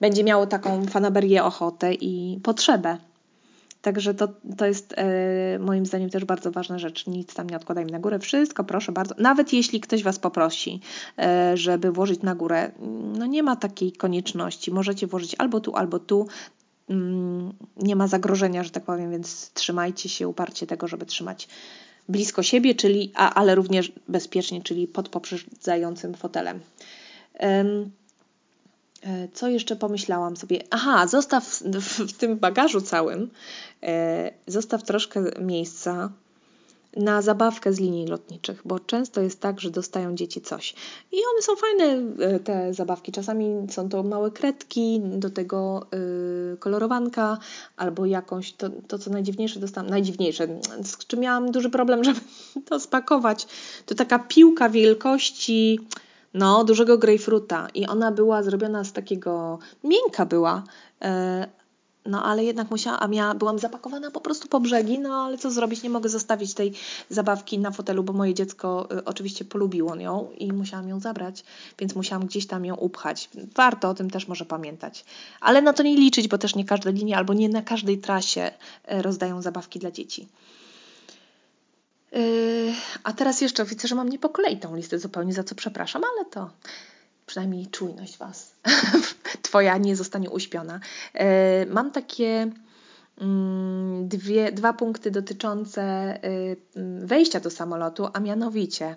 będzie 0.00 0.24
miało 0.24 0.46
taką 0.46 0.86
fanaberię, 0.86 1.44
ochotę 1.44 1.94
i 1.94 2.40
potrzebę. 2.42 2.98
Także 3.82 4.14
to, 4.14 4.28
to 4.56 4.66
jest 4.66 4.94
e, 4.96 5.58
moim 5.58 5.86
zdaniem 5.86 6.10
też 6.10 6.24
bardzo 6.24 6.50
ważna 6.50 6.78
rzecz. 6.78 7.06
Nic 7.06 7.34
tam 7.34 7.50
nie 7.50 7.56
odkładajmy 7.56 7.92
na 7.92 7.98
górę. 7.98 8.18
Wszystko 8.18 8.64
proszę 8.64 8.92
bardzo. 8.92 9.14
Nawet 9.18 9.52
jeśli 9.52 9.80
ktoś 9.80 10.02
Was 10.02 10.18
poprosi, 10.18 10.80
e, 11.18 11.56
żeby 11.56 11.92
włożyć 11.92 12.22
na 12.22 12.34
górę, 12.34 12.70
no 13.18 13.26
nie 13.26 13.42
ma 13.42 13.56
takiej 13.56 13.92
konieczności. 13.92 14.70
Możecie 14.70 15.06
włożyć 15.06 15.36
albo 15.38 15.60
tu, 15.60 15.76
albo 15.76 15.98
tu. 15.98 16.26
Mm, 16.88 17.52
nie 17.76 17.96
ma 17.96 18.06
zagrożenia, 18.06 18.62
że 18.62 18.70
tak 18.70 18.84
powiem, 18.84 19.10
więc 19.10 19.52
trzymajcie 19.52 20.08
się 20.08 20.28
uparcie 20.28 20.66
tego, 20.66 20.88
żeby 20.88 21.06
trzymać 21.06 21.48
blisko 22.08 22.42
siebie, 22.42 22.74
czyli, 22.74 23.12
a, 23.14 23.34
ale 23.34 23.54
również 23.54 23.92
bezpiecznie, 24.08 24.62
czyli 24.62 24.86
pod 24.86 25.08
poprzedzającym 25.08 26.14
fotelem. 26.14 26.60
Co 29.32 29.48
jeszcze 29.48 29.76
pomyślałam 29.76 30.36
sobie? 30.36 30.62
Aha, 30.70 31.06
zostaw 31.06 31.44
w, 31.80 32.12
tym 32.12 32.36
bagażu 32.36 32.80
całym, 32.80 33.30
e, 33.82 34.30
zostaw 34.46 34.82
troszkę 34.82 35.24
miejsca 35.40 36.12
na 36.96 37.22
zabawkę 37.22 37.72
z 37.72 37.80
linii 37.80 38.06
lotniczych, 38.06 38.62
bo 38.64 38.80
często 38.80 39.20
jest 39.20 39.40
tak, 39.40 39.60
że 39.60 39.70
dostają 39.70 40.14
dzieci 40.14 40.40
coś. 40.40 40.74
I 41.12 41.16
one 41.16 41.42
są 41.42 41.52
fajne, 41.56 41.84
e, 42.24 42.40
te 42.40 42.74
zabawki. 42.74 43.12
Czasami 43.12 43.66
są 43.70 43.88
to 43.88 44.02
małe 44.02 44.30
kredki, 44.30 45.00
do 45.04 45.30
tego 45.30 45.86
kolorowanka, 46.58 47.38
albo 47.76 48.06
jakąś, 48.06 48.52
to, 48.52 48.70
to 48.88 48.98
co 48.98 49.10
najdziwniejsze 49.10 49.60
dostałam, 49.60 49.90
najdziwniejsze, 49.90 50.48
z 50.84 51.06
czym 51.06 51.20
miałam 51.20 51.52
duży 51.52 51.70
problem, 51.70 52.04
żeby 52.04 52.20
to 52.64 52.80
spakować. 52.80 53.46
To 53.86 53.94
taka 53.94 54.18
piłka 54.18 54.68
wielkości 54.68 55.80
no, 56.38 56.64
dużego 56.64 56.98
grejpfruta 56.98 57.68
i 57.74 57.86
ona 57.86 58.12
była 58.12 58.42
zrobiona 58.42 58.84
z 58.84 58.92
takiego, 58.92 59.58
miękka 59.84 60.26
była, 60.26 60.64
e, 61.02 61.48
no 62.06 62.24
ale 62.24 62.44
jednak 62.44 62.70
musiałam, 62.70 63.14
ja 63.14 63.34
byłam 63.34 63.58
zapakowana 63.58 64.10
po 64.10 64.20
prostu 64.20 64.48
po 64.48 64.60
brzegi, 64.60 64.98
no 64.98 65.14
ale 65.14 65.38
co 65.38 65.50
zrobić, 65.50 65.82
nie 65.82 65.90
mogę 65.90 66.08
zostawić 66.08 66.54
tej 66.54 66.72
zabawki 67.10 67.58
na 67.58 67.70
fotelu, 67.70 68.02
bo 68.02 68.12
moje 68.12 68.34
dziecko 68.34 68.88
y, 68.92 69.04
oczywiście 69.04 69.44
polubiło 69.44 69.94
ją 69.94 70.30
i 70.38 70.52
musiałam 70.52 70.88
ją 70.88 71.00
zabrać, 71.00 71.44
więc 71.78 71.94
musiałam 71.94 72.26
gdzieś 72.26 72.46
tam 72.46 72.64
ją 72.64 72.74
upchać. 72.74 73.30
Warto 73.54 73.88
o 73.88 73.94
tym 73.94 74.10
też 74.10 74.28
może 74.28 74.44
pamiętać. 74.44 75.04
Ale 75.40 75.62
na 75.62 75.72
to 75.72 75.82
nie 75.82 75.96
liczyć, 75.96 76.28
bo 76.28 76.38
też 76.38 76.54
nie 76.54 76.64
każda 76.64 76.90
linia 76.90 77.18
albo 77.18 77.34
nie 77.34 77.48
na 77.48 77.62
każdej 77.62 77.98
trasie 77.98 78.50
y, 78.92 79.02
rozdają 79.02 79.42
zabawki 79.42 79.78
dla 79.78 79.90
dzieci. 79.90 80.28
Yy, 82.12 82.74
a 83.04 83.12
teraz 83.12 83.40
jeszcze 83.40 83.64
widzę, 83.64 83.88
że 83.88 83.94
mam 83.94 84.08
nie 84.08 84.18
po 84.18 84.28
kolei 84.28 84.56
tą 84.56 84.76
listę 84.76 84.98
zupełnie, 84.98 85.32
za 85.32 85.44
co 85.44 85.54
przepraszam, 85.54 86.02
ale 86.04 86.24
to 86.24 86.50
przynajmniej 87.26 87.66
czujność 87.66 88.18
Was, 88.18 88.54
Twoja 89.42 89.78
nie 89.78 89.96
zostanie 89.96 90.30
uśpiona. 90.30 90.80
Yy, 91.14 91.20
mam 91.66 91.90
takie 91.90 92.50
mm, 93.20 94.08
dwie, 94.08 94.52
dwa 94.52 94.72
punkty 94.72 95.10
dotyczące 95.10 96.14
yy, 96.76 97.06
wejścia 97.06 97.40
do 97.40 97.50
samolotu, 97.50 98.08
a 98.12 98.20
mianowicie 98.20 98.96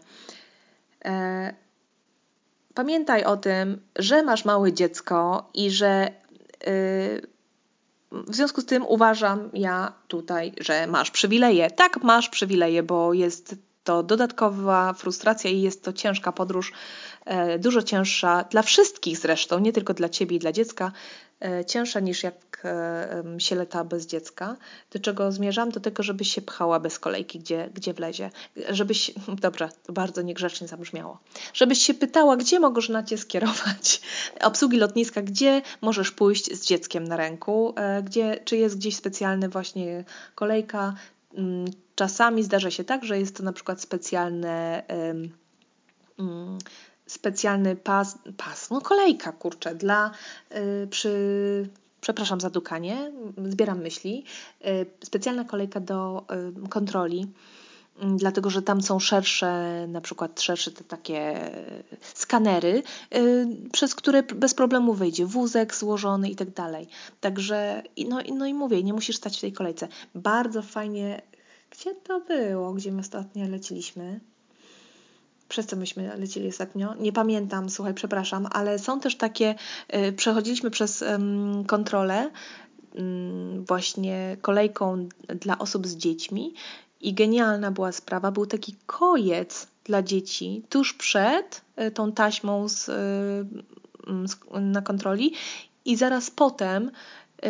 pamiętaj 2.74 3.24
o 3.24 3.38
tym, 3.38 3.82
że 3.96 4.24
masz 4.24 4.46
małe 4.46 4.74
dziecko 4.74 5.50
i 5.54 5.72
że 5.72 6.12
w 8.12 8.36
związku 8.36 8.62
z 8.62 8.66
tym 8.66 8.86
uważam 8.88 9.50
ja 9.54 9.94
tutaj, 10.08 10.54
że 10.60 10.88
masz 10.88 11.12
przywileje. 11.12 11.72
Tak, 11.72 12.04
masz 12.04 12.30
przywileje, 12.30 12.84
bo 12.84 13.14
jest 13.14 13.56
to 13.84 14.04
dodatkowa 14.04 14.94
frustracja 14.94 15.50
i 15.52 15.62
jest 15.62 15.84
to 15.84 15.94
ciężka 15.94 16.32
podróż, 16.32 16.74
e, 17.26 17.60
dużo 17.60 17.82
cięższa 17.82 18.44
dla 18.44 18.62
wszystkich 18.62 19.18
zresztą, 19.18 19.60
nie 19.60 19.74
tylko 19.74 19.94
dla 19.94 20.10
ciebie 20.10 20.36
i 20.36 20.40
dla 20.40 20.52
dziecka, 20.52 20.92
cięższa 21.68 22.00
niż 22.00 22.24
jak 22.24 22.62
e, 22.66 23.24
się 23.38 23.56
lata 23.56 23.84
bez 23.84 24.08
dziecka. 24.08 24.56
Do 24.92 25.00
czego 25.00 25.32
zmierzam? 25.32 25.70
Do 25.72 25.80
tego, 25.80 26.04
żebyś 26.04 26.34
się 26.34 26.42
pchała 26.42 26.80
bez 26.80 27.00
kolejki, 27.00 27.40
gdzie, 27.40 27.70
gdzie 27.74 27.94
wlezie. 27.94 28.30
Żebyś, 28.70 29.12
dobrze, 29.42 29.70
to 29.84 29.94
bardzo 29.94 30.22
niegrzecznie 30.22 30.68
zabrzmiało. 30.68 31.20
Żebyś 31.54 31.82
się 31.82 31.94
pytała, 31.94 32.38
gdzie 32.38 32.60
można 32.60 33.04
cię 33.04 33.18
skierować. 33.18 34.02
Obsługi 34.42 34.78
lotniska, 34.78 35.22
gdzie 35.22 35.62
możesz 35.82 36.12
pójść 36.12 36.54
z 36.54 36.66
dzieckiem 36.66 37.04
na 37.04 37.18
ręku, 37.18 37.76
gdzie, 38.04 38.40
czy 38.46 38.58
jest 38.58 38.78
gdzieś 38.78 38.96
specjalny 38.96 39.50
właśnie 39.50 40.04
kolejka, 40.36 40.94
mm, 41.34 41.66
Czasami 42.02 42.44
zdarza 42.44 42.72
się 42.72 42.84
tak, 42.84 43.04
że 43.06 43.20
jest 43.20 43.38
to 43.38 43.44
na 43.44 43.54
przykład 43.54 43.82
specjalne, 43.82 44.84
um, 44.90 46.58
specjalny 47.12 47.76
pas, 47.76 48.18
pas, 48.38 48.70
no 48.70 48.82
kolejka, 48.82 49.32
kurczę, 49.32 49.76
dla 49.76 50.12
y, 50.56 50.88
przy 50.88 51.70
przepraszam 52.02 52.42
za 52.42 52.50
dukanie, 52.50 53.12
zbieram 53.46 53.82
myśli, 53.82 54.26
y, 54.66 54.86
specjalna 55.04 55.44
kolejka 55.44 55.80
do 55.80 56.26
y, 56.66 56.70
kontroli, 56.70 57.28
y, 58.04 58.06
dlatego 58.16 58.50
że 58.50 58.62
tam 58.62 58.82
są 58.82 59.00
szersze, 59.00 59.86
na 59.88 60.02
przykład 60.02 60.42
szersze 60.42 60.72
te 60.72 60.84
takie 60.84 61.52
skanery, 62.14 62.84
przez 63.72 63.96
które 63.96 64.24
bez 64.24 64.54
problemu 64.54 64.94
wejdzie 64.94 65.26
wózek 65.26 65.76
złożony 65.76 66.30
i 66.30 66.36
tak 66.36 66.50
dalej. 66.50 66.88
Także, 67.20 67.84
no, 68.08 68.20
no 68.36 68.46
i 68.46 68.54
mówię, 68.54 68.84
nie 68.84 68.94
musisz 68.94 69.18
stać 69.18 69.38
w 69.38 69.42
tej 69.42 69.54
kolejce. 69.54 69.88
Bardzo 70.16 70.62
fajnie 70.62 71.22
gdzie 71.72 71.96
to 71.96 72.20
było, 72.20 72.74
gdzie 72.74 72.92
my 72.92 73.00
ostatnio 73.00 73.48
leciliśmy? 73.48 74.20
Przez 75.52 75.66
co 75.66 75.76
myśmy 75.76 76.18
lecili 76.18 76.50
ostatnio? 76.50 76.96
Nie 77.00 77.14
pamiętam, 77.14 77.70
słuchaj, 77.70 77.94
przepraszam, 77.94 78.48
ale 78.52 78.80
są 78.80 79.00
też 79.00 79.16
takie, 79.18 79.56
y, 79.96 80.14
przechodziliśmy 80.14 80.72
przez 80.72 81.04
kontrolę 81.68 82.30
mm, 82.96 83.66
właśnie 83.66 84.38
kolejką 84.42 85.10
dla 85.28 85.58
osób 85.58 85.88
z 85.88 85.96
dziećmi 85.96 86.54
i 87.02 87.14
genialna 87.14 87.72
była 87.72 87.92
sprawa, 87.92 88.32
był 88.32 88.46
taki 88.46 88.76
kojec 88.86 89.68
dla 89.84 90.04
dzieci 90.04 90.64
tuż 90.70 90.94
przed 90.94 91.62
y, 91.82 91.92
tą 91.92 92.12
taśmą 92.12 92.70
z, 92.70 92.90
y, 92.90 92.92
mm, 94.08 94.26
na 94.72 94.82
kontroli 94.82 95.34
i 95.86 95.96
zaraz 95.96 96.32
potem 96.32 96.92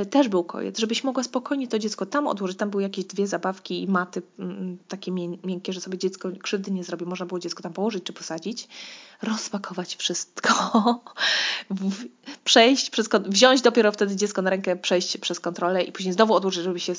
też 0.10 0.28
był 0.30 0.44
kojec, 0.44 0.80
żebyś 0.80 1.04
mogła 1.04 1.24
spokojnie 1.24 1.68
to 1.68 1.80
dziecko 1.80 2.06
tam 2.06 2.28
odłożyć. 2.28 2.58
Tam 2.58 2.70
były 2.70 2.84
jakieś 2.84 3.06
dwie 3.06 3.28
zabawki 3.28 3.84
i 3.84 3.88
maty 3.88 4.22
mm, 4.40 4.78
takie 4.88 5.12
miękkie, 5.44 5.74
że 5.74 5.82
sobie 5.82 5.98
dziecko 5.98 6.30
krzywdy 6.42 6.72
nie 6.72 6.84
zrobi. 6.84 7.06
Można 7.06 7.26
było 7.26 7.40
dziecko 7.40 7.64
tam 7.64 7.74
położyć 7.74 8.04
czy 8.04 8.14
posadzić. 8.14 8.68
Rozpakować 9.22 9.96
wszystko. 9.96 10.54
przejść 12.44 12.90
przez, 12.90 13.10
wziąć 13.26 13.62
dopiero 13.62 13.92
wtedy 13.92 14.16
dziecko 14.16 14.42
na 14.42 14.50
rękę, 14.50 14.76
przejść 14.76 15.18
przez 15.18 15.40
kontrolę 15.40 15.84
i 15.84 15.92
później 15.92 16.14
znowu 16.14 16.34
odłożyć, 16.34 16.64
żeby 16.64 16.80
się 16.80 16.94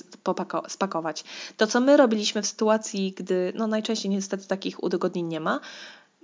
spakować. 0.69 1.25
To, 1.57 1.67
co 1.67 1.81
my 1.81 1.97
robiliśmy 1.97 2.43
w 2.43 2.47
sytuacji, 2.47 3.15
gdy, 3.17 3.53
no 3.57 3.67
najczęściej 3.67 4.11
niestety 4.11 4.49
takich 4.49 4.85
udogodnień 4.85 5.27
nie 5.27 5.41
ma, 5.41 5.61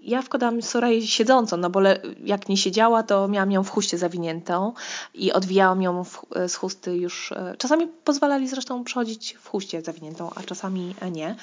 ja 0.02 0.22
wkładałam 0.22 0.62
Soraya 0.62 1.06
siedzącą, 1.06 1.56
no 1.56 1.70
bo 1.70 1.80
jak 2.24 2.48
nie 2.48 2.56
siedziała, 2.56 3.02
to 3.02 3.28
miałam 3.28 3.52
ją 3.52 3.64
w 3.64 3.70
chuście 3.70 3.98
zawiniętą 3.98 4.72
i 5.14 5.32
odwijałam 5.32 5.82
ją 5.82 6.04
w, 6.04 6.24
z 6.48 6.54
chusty 6.54 6.96
już. 6.96 7.32
E, 7.32 7.54
czasami 7.58 7.86
pozwalali 8.04 8.48
zresztą 8.48 8.84
przechodzić 8.84 9.36
w 9.40 9.48
chuście 9.48 9.82
zawiniętą, 9.82 10.30
a 10.34 10.42
czasami 10.42 10.94
nie. 11.12 11.36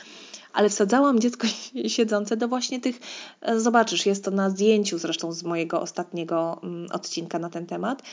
Ale 0.54 0.70
wsadzałam 0.70 1.20
dziecko 1.20 1.48
siedzące 1.88 2.38
do 2.38 2.48
właśnie 2.48 2.80
tych, 2.80 3.00
e, 3.42 3.60
zobaczysz, 3.60 4.06
jest 4.06 4.26
to 4.26 4.32
na 4.32 4.50
zdjęciu 4.50 4.98
zresztą 4.98 5.32
z 5.32 5.44
mojego 5.44 5.82
ostatniego 5.82 6.60
mm, 6.64 6.88
odcinka 6.92 7.40
na 7.40 7.50
ten 7.50 7.66
temat, 7.66 8.04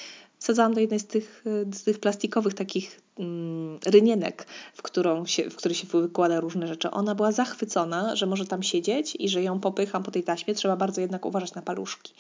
wsadzałam 0.43 0.75
do 0.75 0.81
jednej 0.81 1.01
z 1.01 1.07
tych, 1.07 1.45
z 1.73 1.83
tych 1.83 1.99
plastikowych 1.99 2.55
takich 2.55 3.01
mm, 3.19 3.79
rynienek, 3.87 4.47
w, 4.75 4.83
którą 4.83 5.27
się, 5.27 5.51
w 5.51 5.57
który 5.57 5.75
się 5.75 5.87
wykłada 5.87 6.41
różne 6.41 6.69
rzeczy. 6.69 6.91
Ona 6.91 7.15
była 7.15 7.33
zachwycona, 7.33 8.17
że 8.17 8.27
może 8.27 8.47
tam 8.47 8.63
siedzieć 8.63 9.17
i 9.19 9.29
że 9.29 9.43
ją 9.43 9.61
popycham 9.61 10.03
po 10.03 10.11
tej 10.11 10.23
taśmie. 10.23 10.55
Trzeba 10.55 10.77
bardzo 10.77 11.01
jednak 11.01 11.27
uważać 11.27 11.55
na 11.55 11.63
paluszki, 11.63 12.15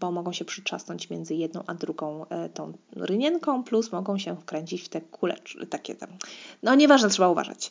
bo 0.00 0.12
mogą 0.12 0.32
się 0.32 0.44
przytrzasnąć 0.44 1.10
między 1.10 1.34
jedną 1.34 1.62
a 1.66 1.74
drugą 1.74 2.26
e, 2.28 2.48
tą 2.48 2.72
rynienką, 2.96 3.64
plus 3.64 3.92
mogą 3.92 4.18
się 4.18 4.36
wkręcić 4.36 4.82
w 4.82 4.88
te 4.88 5.00
kule, 5.00 5.36
takie 5.70 5.94
tam. 5.94 6.08
No 6.62 6.74
nieważne, 6.74 7.08
trzeba 7.08 7.28
uważać. 7.28 7.70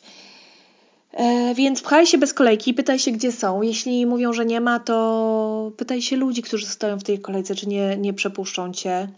E, 1.12 1.54
więc 1.54 1.82
pchaj 1.82 2.06
się 2.06 2.18
bez 2.18 2.34
kolejki, 2.34 2.74
pytaj 2.74 2.98
się, 2.98 3.12
gdzie 3.12 3.32
są. 3.32 3.62
Jeśli 3.62 4.06
mówią, 4.06 4.32
że 4.32 4.46
nie 4.46 4.60
ma, 4.60 4.80
to 4.80 5.72
pytaj 5.76 6.02
się 6.02 6.16
ludzi, 6.16 6.42
którzy 6.42 6.66
stoją 6.66 6.98
w 6.98 7.04
tej 7.04 7.18
kolejce, 7.18 7.54
czy 7.54 7.68
nie, 7.68 7.96
nie 7.96 8.12
przepuszczą 8.12 8.72
cię. 8.72 9.08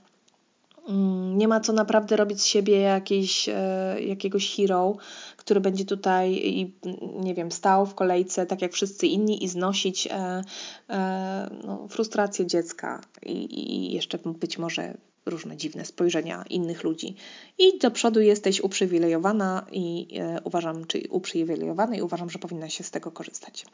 Mm, 0.88 1.38
nie 1.38 1.48
ma 1.48 1.60
co 1.60 1.72
naprawdę 1.72 2.16
robić 2.16 2.40
z 2.40 2.46
siebie 2.46 2.80
jakiejś, 2.80 3.48
e, 3.48 3.96
jakiegoś 4.00 4.56
hero, 4.56 4.96
który 5.36 5.60
będzie 5.60 5.84
tutaj 5.84 6.32
i 6.32 6.74
nie 7.20 7.34
wiem, 7.34 7.52
stał 7.52 7.86
w 7.86 7.94
kolejce 7.94 8.46
tak 8.46 8.62
jak 8.62 8.72
wszyscy 8.72 9.06
inni 9.06 9.44
i 9.44 9.48
znosić 9.48 10.06
e, 10.06 10.42
e, 10.90 11.50
no, 11.64 11.88
frustrację 11.88 12.46
dziecka 12.46 13.00
i, 13.22 13.60
i 13.60 13.92
jeszcze 13.92 14.18
być 14.18 14.58
może 14.58 14.96
różne 15.26 15.56
dziwne 15.56 15.84
spojrzenia 15.84 16.44
innych 16.50 16.84
ludzi. 16.84 17.14
I 17.58 17.78
do 17.78 17.90
przodu 17.90 18.20
jesteś 18.20 18.60
uprzywilejowana 18.60 19.66
i 19.72 20.08
uważam, 20.44 20.84
czy 20.84 21.02
uprzywilejowany 21.10 21.96
i 21.96 22.02
uważam, 22.02 22.30
że 22.30 22.38
powinna 22.38 22.68
się 22.68 22.84
z 22.84 22.90
tego 22.90 23.10
korzystać. 23.10 23.66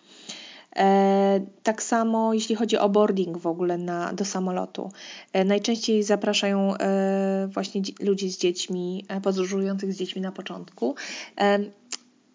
E, 0.76 1.40
tak 1.62 1.82
samo 1.82 2.34
jeśli 2.34 2.54
chodzi 2.54 2.78
o 2.78 2.88
boarding 2.88 3.38
w 3.38 3.46
ogóle 3.46 3.78
na, 3.78 4.12
do 4.12 4.24
samolotu. 4.24 4.90
E, 5.32 5.44
najczęściej 5.44 6.02
zapraszają 6.02 6.76
e, 6.76 7.48
właśnie 7.52 7.82
ludzi 8.00 8.30
z 8.30 8.38
dziećmi, 8.38 9.04
podróżujących 9.22 9.92
z 9.92 9.96
dziećmi 9.96 10.22
na 10.22 10.32
początku. 10.32 10.94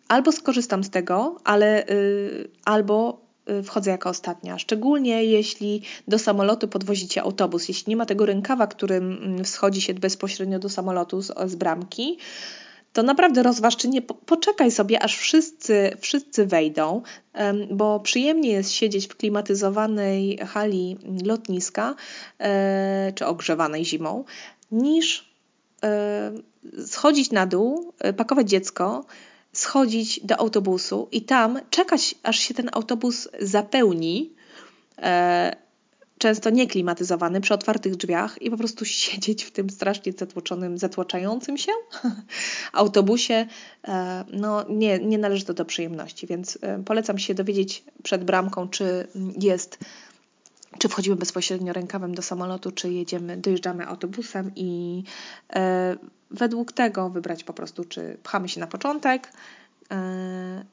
Albo 0.08 0.32
skorzystam 0.32 0.84
z 0.84 0.90
tego, 0.90 1.38
ale 1.44 1.86
albo 2.66 3.22
wchodzę 3.64 3.92
jako 3.92 4.10
ostatnia. 4.10 4.58
Szczególnie 4.58 5.24
jeśli 5.24 5.82
do 6.08 6.20
samolotu 6.20 6.68
podwozicie 6.68 7.22
autobus. 7.22 7.68
Jeśli 7.68 7.90
nie 7.90 7.96
ma 7.96 8.06
tego 8.06 8.26
rękawa, 8.26 8.68
którym 8.68 9.12
mm, 9.24 9.44
wschodzi 9.44 9.82
się 9.82 9.94
bezpośrednio 9.94 10.60
do 10.60 10.70
samolotu 10.70 11.22
z, 11.22 11.32
z 11.46 11.56
bramki, 11.56 12.18
to 12.98 13.04
naprawdę 13.04 13.44
rozważ, 13.44 13.78
czy 13.78 13.90
nie 13.90 14.02
poczekaj 14.02 14.72
sobie, 14.72 15.04
aż 15.04 15.18
wszyscy, 15.18 15.98
wszyscy 16.02 16.46
wejdą, 16.46 17.02
bo 17.72 18.00
przyjemnie 18.00 18.50
jest 18.50 18.72
siedzieć 18.72 19.08
w 19.08 19.16
klimatyzowanej 19.16 20.38
hali 20.38 20.98
lotniska, 21.26 21.96
e, 22.40 23.12
czy 23.16 23.26
ogrzewanej 23.26 23.86
zimą, 23.86 24.26
niż 24.72 25.34
e, 25.84 26.32
schodzić 26.86 27.32
na 27.32 27.46
dół, 27.46 27.94
e, 28.00 28.14
pakować 28.14 28.50
dziecko, 28.50 29.06
schodzić 29.54 30.20
do 30.24 30.38
autobusu 30.38 31.08
i 31.12 31.22
tam 31.22 31.60
czekać, 31.70 32.16
aż 32.24 32.40
się 32.40 32.54
ten 32.54 32.70
autobus 32.74 33.30
zapełni 33.40 34.34
często 36.18 36.50
nieklimatyzowany, 36.50 37.42
przy 37.42 37.54
otwartych 37.54 37.96
drzwiach 37.96 38.42
i 38.42 38.52
po 38.52 38.58
prostu 38.58 38.86
siedzieć 39.06 39.44
w 39.44 39.52
tym 39.52 39.70
strasznie 39.70 40.12
zatłoczonym, 40.12 40.78
zatłaczającym 40.78 41.58
się 41.58 41.72
autobusie, 42.74 43.46
e, 43.88 44.26
no 44.34 44.66
nie, 44.70 45.00
nie 45.00 45.18
należy 45.18 45.46
to 45.46 45.54
do 45.54 45.66
przyjemności, 45.66 46.28
więc 46.28 46.58
e, 46.62 46.84
polecam 46.84 47.18
się 47.18 47.34
dowiedzieć 47.34 47.84
przed 48.04 48.24
bramką, 48.24 48.70
czy 48.70 49.08
jest 49.42 49.80
czy 50.80 50.90
wchodzimy 50.90 51.16
bezpośrednio 51.16 51.74
rękawem 51.74 52.16
do 52.16 52.22
samolotu, 52.22 52.72
czy 52.72 52.92
jedziemy, 52.92 53.38
dojeżdżamy 53.38 53.88
autobusem 53.88 54.52
i 54.56 55.04
e, 55.54 55.96
według 56.32 56.72
tego 56.72 57.10
wybrać 57.10 57.44
po 57.44 57.54
prostu, 57.54 57.86
czy 57.86 58.18
pchamy 58.24 58.50
się 58.50 58.60
na 58.60 58.68
początek, 58.68 59.32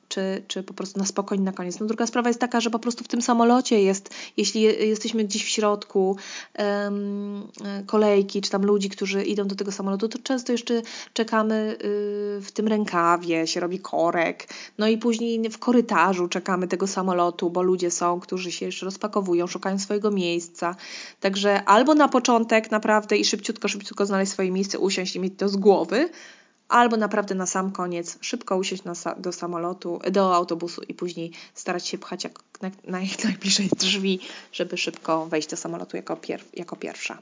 czy, 0.08 0.42
czy 0.48 0.62
po 0.62 0.74
prostu 0.74 0.98
na 0.98 1.06
spokojnie 1.06 1.44
na 1.44 1.52
koniec. 1.52 1.80
No 1.80 1.86
druga 1.86 2.06
sprawa 2.06 2.28
jest 2.28 2.40
taka, 2.40 2.60
że 2.60 2.70
po 2.70 2.78
prostu 2.78 3.04
w 3.04 3.08
tym 3.08 3.22
samolocie 3.22 3.82
jest, 3.82 4.14
jeśli 4.36 4.62
jesteśmy 4.62 5.24
gdzieś 5.24 5.44
w 5.44 5.48
środku 5.48 6.16
um, 6.58 7.48
kolejki, 7.86 8.40
czy 8.40 8.50
tam 8.50 8.64
ludzi, 8.64 8.88
którzy 8.88 9.24
idą 9.24 9.46
do 9.46 9.54
tego 9.54 9.72
samolotu, 9.72 10.08
to 10.08 10.18
często 10.18 10.52
jeszcze 10.52 10.82
czekamy 11.12 11.76
y, 11.84 12.40
w 12.40 12.52
tym 12.52 12.68
rękawie, 12.68 13.46
się 13.46 13.60
robi 13.60 13.78
korek, 13.78 14.48
no 14.78 14.88
i 14.88 14.98
później 14.98 15.50
w 15.50 15.58
korytarzu 15.58 16.28
czekamy 16.28 16.68
tego 16.68 16.86
samolotu, 16.86 17.50
bo 17.50 17.62
ludzie 17.62 17.90
są, 17.90 18.20
którzy 18.20 18.52
się 18.52 18.66
jeszcze 18.66 18.86
rozpakowują, 18.86 19.46
szukają 19.46 19.78
swojego 19.78 20.10
miejsca. 20.10 20.76
Także 21.20 21.64
albo 21.64 21.94
na 21.94 22.08
początek 22.08 22.70
naprawdę 22.70 23.16
i 23.16 23.24
szybciutko, 23.24 23.68
szybciutko 23.68 24.06
znaleźć 24.06 24.32
swoje 24.32 24.50
miejsce, 24.50 24.78
usiąść 24.78 25.16
i 25.16 25.20
mieć 25.20 25.34
to 25.36 25.48
z 25.48 25.56
głowy, 25.56 26.08
albo 26.74 26.96
naprawdę 26.96 27.34
na 27.34 27.46
sam 27.46 27.72
koniec 27.72 28.18
szybko 28.20 28.56
usiąść 28.56 28.84
na, 28.84 28.92
do 29.16 29.32
samolotu, 29.32 30.00
do 30.10 30.34
autobusu 30.34 30.82
i 30.82 30.94
później 30.94 31.30
starać 31.54 31.86
się 31.86 31.98
pchać 31.98 32.24
jak, 32.24 32.32
na, 32.62 32.70
na 32.84 33.00
jak 33.00 33.24
najbliżej 33.30 33.68
drzwi, 33.78 34.20
żeby 34.52 34.76
szybko 34.76 35.26
wejść 35.26 35.48
do 35.48 35.56
samolotu 35.56 35.96
jako, 35.96 36.16
jako 36.54 36.76
pierwsza. 36.76 37.18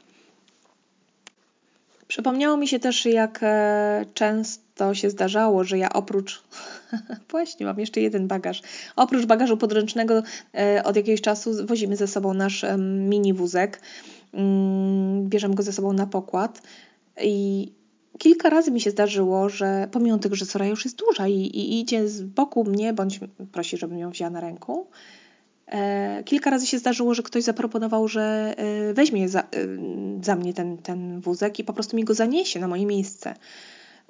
Przypomniało 2.09 2.57
mi 2.57 2.69
się 2.69 2.79
też, 2.79 3.07
jak 3.07 3.39
e, 3.43 4.07
często 4.15 4.95
się 4.95 5.11
zdarzało, 5.11 5.65
że 5.65 5.79
ja 5.79 5.93
oprócz, 5.93 6.43
właśnie 7.31 7.67
mam 7.67 7.81
jeszcze 7.81 8.01
jeden 8.01 8.29
bagaż, 8.29 8.63
oprócz 8.97 9.27
bagażu 9.27 9.57
podręcznego 9.57 10.23
e, 10.55 10.83
od 10.85 10.97
jakiegoś 10.97 11.21
czasu 11.21 11.67
wozimy 11.67 11.97
ze 11.97 12.07
sobą 12.07 12.35
nasz 12.35 12.65
mini 12.79 13.35
wózek, 13.35 13.81
mm, 14.35 15.29
bierzemy 15.29 15.55
go 15.55 15.63
ze 15.63 15.73
sobą 15.73 15.93
na 15.93 16.07
pokład 16.07 16.63
i 17.21 17.73
kilka 18.23 18.51
razy 18.51 18.71
mi 18.71 18.81
się 18.81 18.91
zdarzyło, 18.91 19.49
że 19.49 19.89
pomimo 19.93 20.19
tego, 20.19 20.37
że 20.37 20.47
Sora 20.47 20.67
już 20.67 20.85
jest 20.85 20.97
duża 20.97 21.29
i, 21.29 21.35
i 21.35 21.81
idzie 21.81 22.09
z 22.09 22.23
boku 22.23 22.65
mnie, 22.65 22.93
bądź 22.93 23.21
prosi, 23.53 23.77
żebym 23.77 23.99
ją 23.99 24.11
wzięła 24.11 24.31
na 24.31 24.41
ręku, 24.41 24.87
e, 25.67 26.23
kilka 26.25 26.51
razy 26.51 26.67
się 26.67 26.79
zdarzyło, 26.79 27.15
że 27.15 27.23
ktoś 27.23 27.43
zaproponował, 27.43 28.09
że 28.09 28.55
e, 28.57 28.95
weźmie 28.95 29.29
za, 29.29 29.41
e, 29.41 29.45
za 30.23 30.37
mnie 30.37 30.55
ten, 30.55 30.79
ten 30.79 31.21
wózek 31.21 31.59
i 31.59 31.65
po 31.65 31.73
prostu 31.73 31.97
mi 31.97 32.05
go 32.05 32.15
zaniesie 32.15 32.61
na 32.61 32.69
moje 32.69 32.87
miejsce. 32.87 33.35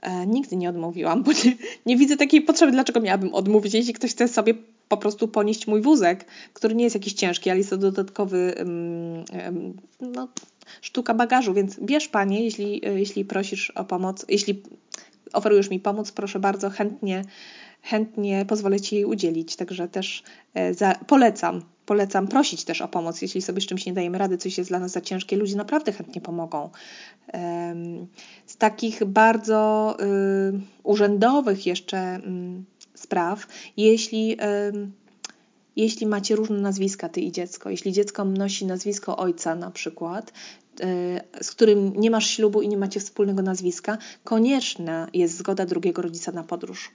E, 0.03 0.27
nigdy 0.27 0.57
nie 0.57 0.69
odmówiłam, 0.69 1.23
bo 1.23 1.33
nie, 1.33 1.57
nie 1.87 1.97
widzę 1.97 2.17
takiej 2.17 2.41
potrzeby, 2.41 2.73
dlaczego 2.73 3.01
miałabym 3.01 3.35
odmówić, 3.35 3.75
jeśli 3.75 3.93
ktoś 3.93 4.11
chce 4.11 4.29
sobie 4.29 4.55
po 4.89 4.97
prostu 4.97 5.29
ponieść 5.29 5.67
mój 5.67 5.83
wózek, 5.83 6.25
który 6.53 6.75
nie 6.75 6.85
jest 6.85 6.97
jakiś 6.97 7.13
ciężki, 7.13 7.51
ale 7.51 7.59
jest 7.59 7.71
to 7.71 7.77
dodatkowy 7.77 8.55
um, 8.59 9.75
no, 10.01 10.29
sztuka 10.81 11.15
bagażu, 11.15 11.55
więc 11.55 11.81
bierz 11.81 12.09
panie, 12.09 12.45
jeśli, 12.45 12.87
e, 12.87 13.01
jeśli 13.01 13.25
prosisz 13.25 13.71
o 13.71 13.85
pomoc, 13.85 14.25
jeśli 14.29 14.63
oferujesz 15.33 15.71
mi 15.71 15.81
pomoc, 15.81 16.13
proszę 16.13 16.41
bardzo, 16.41 16.71
chętnie, 16.71 17.25
chętnie 17.83 18.45
pozwolę 18.47 18.81
Ci 18.81 18.95
jej 18.95 19.05
udzielić. 19.05 19.57
Także 19.57 19.89
też 19.89 20.23
e, 20.55 20.75
za, 20.75 20.95
polecam, 21.07 21.63
polecam 21.87 22.29
prosić 22.29 22.65
też 22.65 22.81
o 22.81 22.89
pomoc, 22.89 23.23
jeśli 23.23 23.43
sobie 23.43 23.61
z 23.61 23.67
czymś 23.67 23.87
nie 23.87 23.93
dajemy 23.93 24.19
rady, 24.19 24.39
coś 24.39 24.59
jest 24.59 24.71
dla 24.71 24.79
nas 24.79 24.93
za 24.93 25.01
ciężkie, 25.01 25.37
ludzie 25.37 25.57
naprawdę 25.57 25.93
chętnie 25.93 26.21
pomogą. 26.21 26.71
Z 28.47 28.57
takich 28.57 29.05
bardzo 29.05 29.97
y, 30.01 30.61
urzędowych 30.83 31.67
jeszcze 31.67 32.17
y, 32.17 32.21
spraw, 32.95 33.47
jeśli 33.77 34.37
jeśli 35.77 36.07
macie 36.07 36.37
różne 36.37 36.61
nazwiska, 36.61 37.09
ty 37.09 37.21
i 37.21 37.33
dziecko, 37.33 37.71
jeśli 37.71 37.93
dziecko 37.93 38.25
nosi 38.25 38.67
nazwisko 38.67 39.17
ojca 39.17 39.55
na 39.55 39.71
przykład, 39.71 40.33
z 41.41 41.51
którym 41.51 41.93
nie 41.97 42.11
masz 42.11 42.31
ślubu 42.31 42.63
i 42.63 42.69
nie 42.69 42.77
macie 42.77 43.01
wspólnego 43.01 43.43
nazwiska, 43.43 43.99
konieczna 44.25 45.09
jest 45.13 45.37
zgoda 45.37 45.67
drugiego 45.67 46.03
rodzica 46.03 46.33
na 46.33 46.45
podróż. 46.45 46.91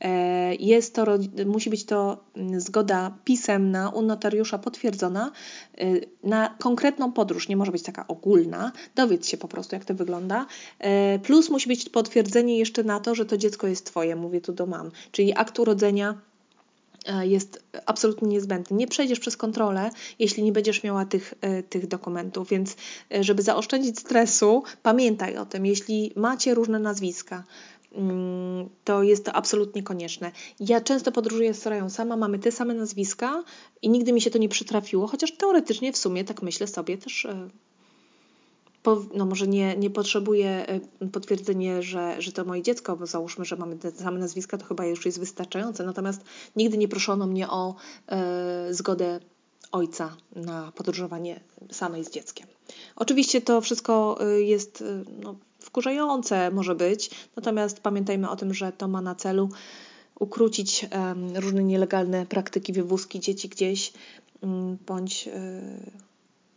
E, 0.00 0.54
jest 0.54 0.94
to, 0.94 1.04
musi 1.46 1.70
być 1.70 1.84
to 1.84 2.24
mm, 2.36 2.60
zgoda 2.60 3.18
pisemna 3.24 3.88
u 3.88 4.02
notariusza 4.02 4.58
potwierdzona 4.58 5.32
e, 5.78 5.84
na 6.24 6.56
konkretną 6.58 7.12
podróż. 7.12 7.48
Nie 7.48 7.56
może 7.56 7.72
być 7.72 7.82
taka 7.82 8.06
ogólna. 8.06 8.72
Dowiedz 8.94 9.28
się 9.28 9.36
po 9.36 9.48
prostu, 9.48 9.76
jak 9.76 9.84
to 9.84 9.94
wygląda. 9.94 10.46
E, 10.78 11.18
plus 11.18 11.50
musi 11.50 11.68
być 11.68 11.88
potwierdzenie 11.88 12.58
jeszcze 12.58 12.84
na 12.84 13.00
to, 13.00 13.14
że 13.14 13.26
to 13.26 13.36
dziecko 13.36 13.66
jest 13.66 13.86
Twoje. 13.86 14.16
Mówię 14.16 14.40
tu 14.40 14.52
do 14.52 14.66
mam. 14.66 14.90
Czyli 15.12 15.32
akt 15.36 15.58
urodzenia 15.58 16.14
E, 16.14 16.29
jest 17.22 17.64
absolutnie 17.86 18.28
niezbędny. 18.28 18.76
Nie 18.76 18.86
przejdziesz 18.86 19.20
przez 19.20 19.36
kontrolę, 19.36 19.90
jeśli 20.18 20.42
nie 20.42 20.52
będziesz 20.52 20.82
miała 20.82 21.04
tych, 21.04 21.34
e, 21.40 21.62
tych 21.62 21.86
dokumentów, 21.86 22.48
więc 22.48 22.76
e, 23.14 23.24
żeby 23.24 23.42
zaoszczędzić 23.42 23.98
stresu, 23.98 24.62
pamiętaj 24.82 25.36
o 25.36 25.46
tym, 25.46 25.66
jeśli 25.66 26.12
macie 26.16 26.54
różne 26.54 26.78
nazwiska, 26.78 27.44
mm, 27.92 28.68
to 28.84 29.02
jest 29.02 29.24
to 29.24 29.32
absolutnie 29.32 29.82
konieczne. 29.82 30.32
Ja 30.60 30.80
często 30.80 31.12
podróżuję 31.12 31.54
z 31.54 31.62
Sorają 31.62 31.90
sama, 31.90 32.16
mamy 32.16 32.38
te 32.38 32.52
same 32.52 32.74
nazwiska 32.74 33.44
i 33.82 33.90
nigdy 33.90 34.12
mi 34.12 34.20
się 34.20 34.30
to 34.30 34.38
nie 34.38 34.48
przytrafiło, 34.48 35.06
chociaż 35.06 35.32
teoretycznie 35.32 35.92
w 35.92 35.96
sumie, 35.96 36.24
tak 36.24 36.42
myślę 36.42 36.66
sobie, 36.66 36.98
też 36.98 37.26
no 39.14 39.26
może 39.26 39.48
nie, 39.48 39.76
nie 39.76 39.90
potrzebuję 39.90 40.66
e, 40.66 41.06
potwierdzenia, 41.08 41.82
że, 41.82 42.22
że 42.22 42.32
to 42.32 42.44
moje 42.44 42.62
dziecko, 42.62 42.96
bo 42.96 43.06
załóżmy, 43.06 43.44
że 43.44 43.56
mamy 43.56 43.76
te 43.76 43.90
same 43.90 44.18
nazwiska, 44.18 44.58
to 44.58 44.66
chyba 44.66 44.86
już 44.86 45.06
jest 45.06 45.20
wystarczające. 45.20 45.84
Natomiast 45.84 46.24
nigdy 46.56 46.78
nie 46.78 46.88
proszono 46.88 47.26
mnie 47.26 47.48
o 47.48 47.74
e, 48.08 48.74
zgodę 48.74 49.20
ojca 49.72 50.16
na 50.36 50.72
podróżowanie 50.72 51.40
samej 51.70 52.04
z 52.04 52.10
dzieckiem. 52.10 52.46
Oczywiście 52.96 53.40
to 53.40 53.60
wszystko 53.60 54.18
e, 54.20 54.40
jest 54.40 54.82
e, 54.82 55.04
no, 55.22 55.34
wkurzające, 55.58 56.50
może 56.50 56.74
być, 56.74 57.10
natomiast 57.36 57.80
pamiętajmy 57.80 58.30
o 58.30 58.36
tym, 58.36 58.54
że 58.54 58.72
to 58.72 58.88
ma 58.88 59.00
na 59.00 59.14
celu 59.14 59.48
ukrócić 60.18 60.86
różne 61.34 61.64
nielegalne 61.64 62.26
praktyki 62.26 62.72
wywózki 62.72 63.20
dzieci 63.20 63.48
gdzieś 63.48 63.92
um, 64.40 64.78
bądź 64.86 65.28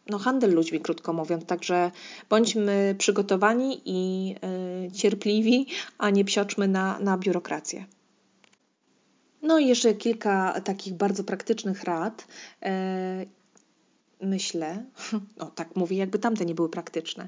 no, 0.09 0.19
handel 0.19 0.53
ludźmi, 0.53 0.79
krótko 0.79 1.13
mówiąc. 1.13 1.45
Także 1.45 1.91
bądźmy 2.29 2.95
przygotowani 2.97 3.81
i 3.85 4.35
y, 4.87 4.91
cierpliwi, 4.91 5.67
a 5.97 6.09
nie 6.09 6.25
psioczmy 6.25 6.67
na, 6.67 6.99
na 6.99 7.17
biurokrację. 7.17 7.85
No 9.41 9.59
i 9.59 9.67
jeszcze 9.67 9.93
kilka 9.93 10.61
takich 10.61 10.93
bardzo 10.93 11.23
praktycznych 11.23 11.83
rad. 11.83 12.27
E, 12.61 13.25
myślę, 14.21 14.85
o 15.39 15.45
tak 15.45 15.75
mówię, 15.75 15.97
jakby 15.97 16.19
tamte 16.19 16.45
nie 16.45 16.55
były 16.55 16.69
praktyczne. 16.69 17.27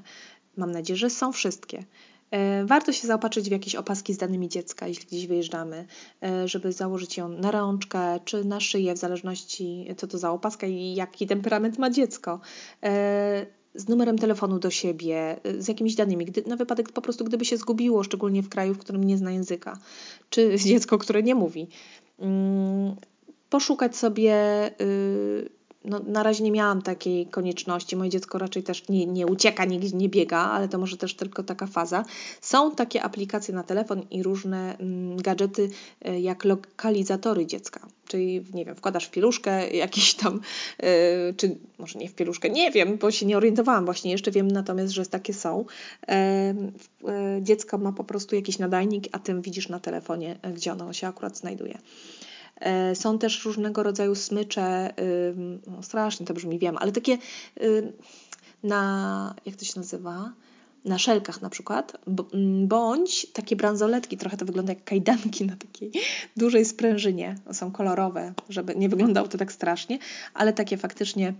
Mam 0.56 0.70
nadzieję, 0.70 0.96
że 0.96 1.10
są 1.10 1.32
wszystkie. 1.32 1.84
E, 2.30 2.64
warto 2.64 2.92
się 2.92 3.06
zaopatrzyć 3.06 3.48
w 3.48 3.52
jakieś 3.52 3.74
opaski 3.74 4.14
z 4.14 4.18
danymi 4.18 4.48
dziecka, 4.48 4.88
jeśli 4.88 5.06
gdzieś 5.06 5.26
wyjeżdżamy, 5.26 5.86
e, 6.22 6.48
żeby 6.48 6.72
założyć 6.72 7.16
ją 7.16 7.28
na 7.28 7.50
rączkę 7.50 8.20
czy 8.24 8.44
na 8.44 8.60
szyję, 8.60 8.94
w 8.94 8.98
zależności 8.98 9.88
co 9.96 10.06
to 10.06 10.18
za 10.18 10.30
opaska 10.30 10.66
i 10.66 10.94
jaki 10.94 11.26
temperament 11.26 11.78
ma 11.78 11.90
dziecko 11.90 12.40
e, 12.82 13.46
z 13.74 13.88
numerem 13.88 14.18
telefonu 14.18 14.58
do 14.58 14.70
siebie, 14.70 15.40
z 15.58 15.68
jakimiś 15.68 15.94
danymi, 15.94 16.24
gdy, 16.24 16.42
na 16.46 16.56
wypadek 16.56 16.92
po 16.92 17.02
prostu 17.02 17.24
gdyby 17.24 17.44
się 17.44 17.56
zgubiło, 17.56 18.04
szczególnie 18.04 18.42
w 18.42 18.48
kraju, 18.48 18.74
w 18.74 18.78
którym 18.78 19.04
nie 19.04 19.18
zna 19.18 19.32
języka, 19.32 19.78
czy 20.30 20.56
dziecko, 20.64 20.98
które 20.98 21.22
nie 21.22 21.34
mówi. 21.34 21.68
Mm, 22.18 22.96
poszukać 23.50 23.96
sobie 23.96 24.34
y, 24.80 25.55
no, 25.86 26.00
na 26.06 26.22
razie 26.22 26.44
nie 26.44 26.50
miałam 26.50 26.82
takiej 26.82 27.26
konieczności. 27.26 27.96
Moje 27.96 28.10
dziecko 28.10 28.38
raczej 28.38 28.62
też 28.62 28.88
nie, 28.88 29.06
nie 29.06 29.26
ucieka, 29.26 29.64
nie, 29.64 29.78
nie 29.78 30.08
biega, 30.08 30.38
ale 30.38 30.68
to 30.68 30.78
może 30.78 30.96
też 30.96 31.14
tylko 31.14 31.42
taka 31.42 31.66
faza. 31.66 32.04
Są 32.40 32.74
takie 32.74 33.02
aplikacje 33.02 33.54
na 33.54 33.62
telefon 33.62 34.02
i 34.10 34.22
różne 34.22 34.78
mm, 34.78 35.16
gadżety 35.16 35.70
y, 36.08 36.20
jak 36.20 36.44
lokalizatory 36.44 37.46
dziecka. 37.46 37.80
Czyli, 38.08 38.44
nie 38.54 38.64
wiem, 38.64 38.74
wkładasz 38.74 39.06
w 39.06 39.10
pieluszkę 39.10 39.70
jakiś 39.70 40.14
tam, 40.14 40.40
y, 40.82 41.34
czy 41.36 41.56
może 41.78 41.98
nie 41.98 42.08
w 42.08 42.14
pieluszkę, 42.14 42.50
nie 42.50 42.70
wiem, 42.70 42.96
bo 42.96 43.10
się 43.10 43.26
nie 43.26 43.36
orientowałam 43.36 43.84
właśnie, 43.84 44.10
jeszcze 44.10 44.30
wiem 44.30 44.50
natomiast, 44.50 44.92
że 44.92 45.06
takie 45.06 45.34
są. 45.34 45.64
Y, 46.10 46.14
dziecko 47.42 47.78
ma 47.78 47.92
po 47.92 48.04
prostu 48.04 48.36
jakiś 48.36 48.58
nadajnik, 48.58 49.04
a 49.12 49.18
tym 49.18 49.42
widzisz 49.42 49.68
na 49.68 49.80
telefonie, 49.80 50.38
gdzie 50.54 50.72
ono 50.72 50.92
się 50.92 51.06
akurat 51.06 51.38
znajduje. 51.38 51.78
E, 52.60 52.94
są 52.94 53.18
też 53.18 53.44
różnego 53.44 53.82
rodzaju 53.82 54.14
smycze, 54.14 54.94
no 55.66 55.82
strasznie 55.82 56.26
to 56.26 56.34
brzmi, 56.34 56.58
wiem, 56.58 56.76
ale 56.78 56.92
takie 56.92 57.18
na, 58.62 59.34
jak 59.46 59.56
to 59.56 59.64
się 59.64 59.72
nazywa? 59.76 60.32
Na 60.84 60.98
szelkach 60.98 61.42
na 61.42 61.50
przykład, 61.50 61.96
bądź 62.66 63.26
takie 63.32 63.56
bransoletki, 63.56 64.16
trochę 64.16 64.36
to 64.36 64.44
wygląda 64.44 64.72
jak 64.72 64.84
kajdanki 64.84 65.44
na 65.44 65.56
takiej 65.56 65.92
dużej 66.36 66.64
sprężynie. 66.64 67.34
Są 67.52 67.72
kolorowe, 67.72 68.34
żeby 68.48 68.76
nie 68.76 68.88
wyglądało 68.88 69.28
to 69.28 69.38
tak 69.38 69.52
strasznie, 69.52 69.98
ale 70.34 70.52
takie 70.52 70.76
faktycznie 70.76 71.34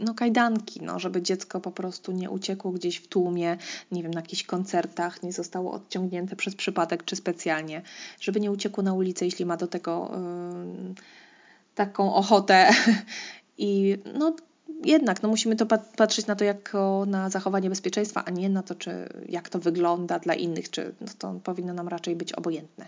no, 0.00 0.14
kajdanki, 0.16 0.82
no, 0.82 0.98
żeby 0.98 1.22
dziecko 1.22 1.60
po 1.60 1.70
prostu 1.70 2.12
nie 2.12 2.30
uciekło 2.30 2.70
gdzieś 2.70 2.96
w 2.96 3.08
tłumie, 3.08 3.56
nie 3.92 4.02
wiem, 4.02 4.14
na 4.14 4.20
jakichś 4.20 4.42
koncertach, 4.42 5.22
nie 5.22 5.32
zostało 5.32 5.72
odciągnięte 5.72 6.36
przez 6.36 6.54
przypadek 6.54 7.04
czy 7.04 7.16
specjalnie, 7.16 7.82
żeby 8.20 8.40
nie 8.40 8.50
uciekło 8.50 8.82
na 8.82 8.92
ulicę, 8.92 9.24
jeśli 9.24 9.46
ma 9.46 9.56
do 9.56 9.66
tego 9.66 10.10
taką 11.74 12.14
ochotę. 12.14 12.70
I 13.58 13.98
no, 14.18 14.36
jednak 14.84 15.22
no, 15.22 15.28
musimy 15.28 15.56
to 15.56 15.66
patrzeć 15.96 16.26
na 16.26 16.36
to 16.36 16.44
jako 16.44 17.04
na 17.06 17.30
zachowanie 17.30 17.68
bezpieczeństwa, 17.70 18.24
a 18.24 18.30
nie 18.30 18.48
na 18.48 18.62
to, 18.62 18.74
czy 18.74 19.08
jak 19.28 19.48
to 19.48 19.58
wygląda 19.58 20.18
dla 20.18 20.34
innych, 20.34 20.70
czy 20.70 20.94
no, 21.00 21.06
to 21.18 21.40
powinno 21.44 21.74
nam 21.74 21.88
raczej 21.88 22.16
być 22.16 22.32
obojętne. 22.32 22.86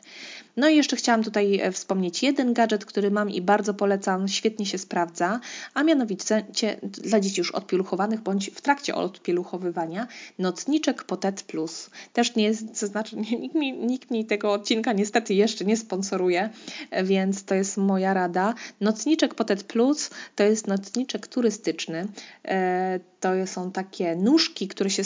No 0.57 0.69
i 0.69 0.77
jeszcze 0.77 0.97
chciałam 0.97 1.25
tutaj 1.25 1.61
e, 1.61 1.73
wspomnieć 1.73 2.23
jeden 2.23 2.55
gadżet, 2.55 2.85
który 2.85 3.11
mam 3.11 3.31
i 3.31 3.43
bardzo 3.43 3.75
polecam, 3.75 4.29
świetnie 4.29 4.67
się 4.67 4.79
sprawdza, 4.79 5.41
a 5.75 5.83
mianowicie 5.83 6.45
dla 6.83 7.21
dzieci 7.21 7.41
już 7.41 7.51
odpieluchowanych 7.51 8.21
bądź 8.21 8.51
w 8.51 8.61
trakcie 8.61 8.95
odpieluchowywania 8.95 10.07
nocniczek 10.39 11.05
Potet 11.05 11.43
Plus. 11.43 11.91
Też 12.12 12.37
nie 12.37 12.45
jest, 12.45 12.81
to 12.81 12.87
znaczy 12.87 13.17
nikt 13.41 13.55
mi, 13.55 13.73
nikt 13.73 14.11
mi 14.11 14.27
tego 14.27 14.53
odcinka 14.53 14.93
niestety 14.93 15.35
jeszcze 15.35 15.65
nie 15.65 15.77
sponsoruje, 15.77 16.51
e, 16.91 17.05
więc 17.05 17.45
to 17.45 17.55
jest 17.55 17.77
moja 17.77 18.15
rada. 18.15 18.55
Nocniczek 18.81 19.35
Potet 19.35 19.62
Plus 19.65 20.11
to 20.37 20.45
jest 20.45 20.67
nocniczek 20.67 21.27
turystyczny, 21.66 22.09
E, 22.44 23.00
to 23.20 23.46
są 23.46 23.72
takie 23.72 24.16
nóżki, 24.16 24.68
które 24.68 24.90
się, 24.90 25.02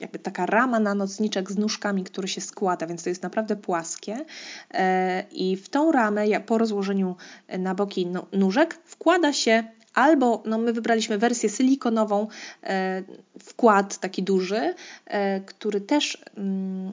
jakby 0.00 0.18
taka 0.18 0.46
rama 0.46 0.80
na 0.80 0.94
nocniczek 0.94 1.52
z 1.52 1.58
nóżkami, 1.58 2.04
które 2.04 2.28
się 2.28 2.40
składa, 2.40 2.86
więc 2.86 3.02
to 3.02 3.08
jest 3.08 3.22
naprawdę 3.22 3.56
płaskie. 3.56 4.24
E, 4.74 5.24
I 5.32 5.56
w 5.56 5.68
tą 5.68 5.92
ramę 5.92 6.40
po 6.40 6.58
rozłożeniu 6.58 7.16
na 7.58 7.74
boki 7.74 8.06
nóżek 8.32 8.78
wkłada 8.84 9.32
się 9.32 9.64
albo 9.94 10.42
no 10.46 10.58
my 10.58 10.72
wybraliśmy 10.72 11.18
wersję 11.18 11.48
silikonową, 11.48 12.28
e, 12.62 13.02
wkład 13.38 13.98
taki 13.98 14.22
duży, 14.22 14.74
który 15.46 15.80
też 15.80 16.24
mm, 16.36 16.92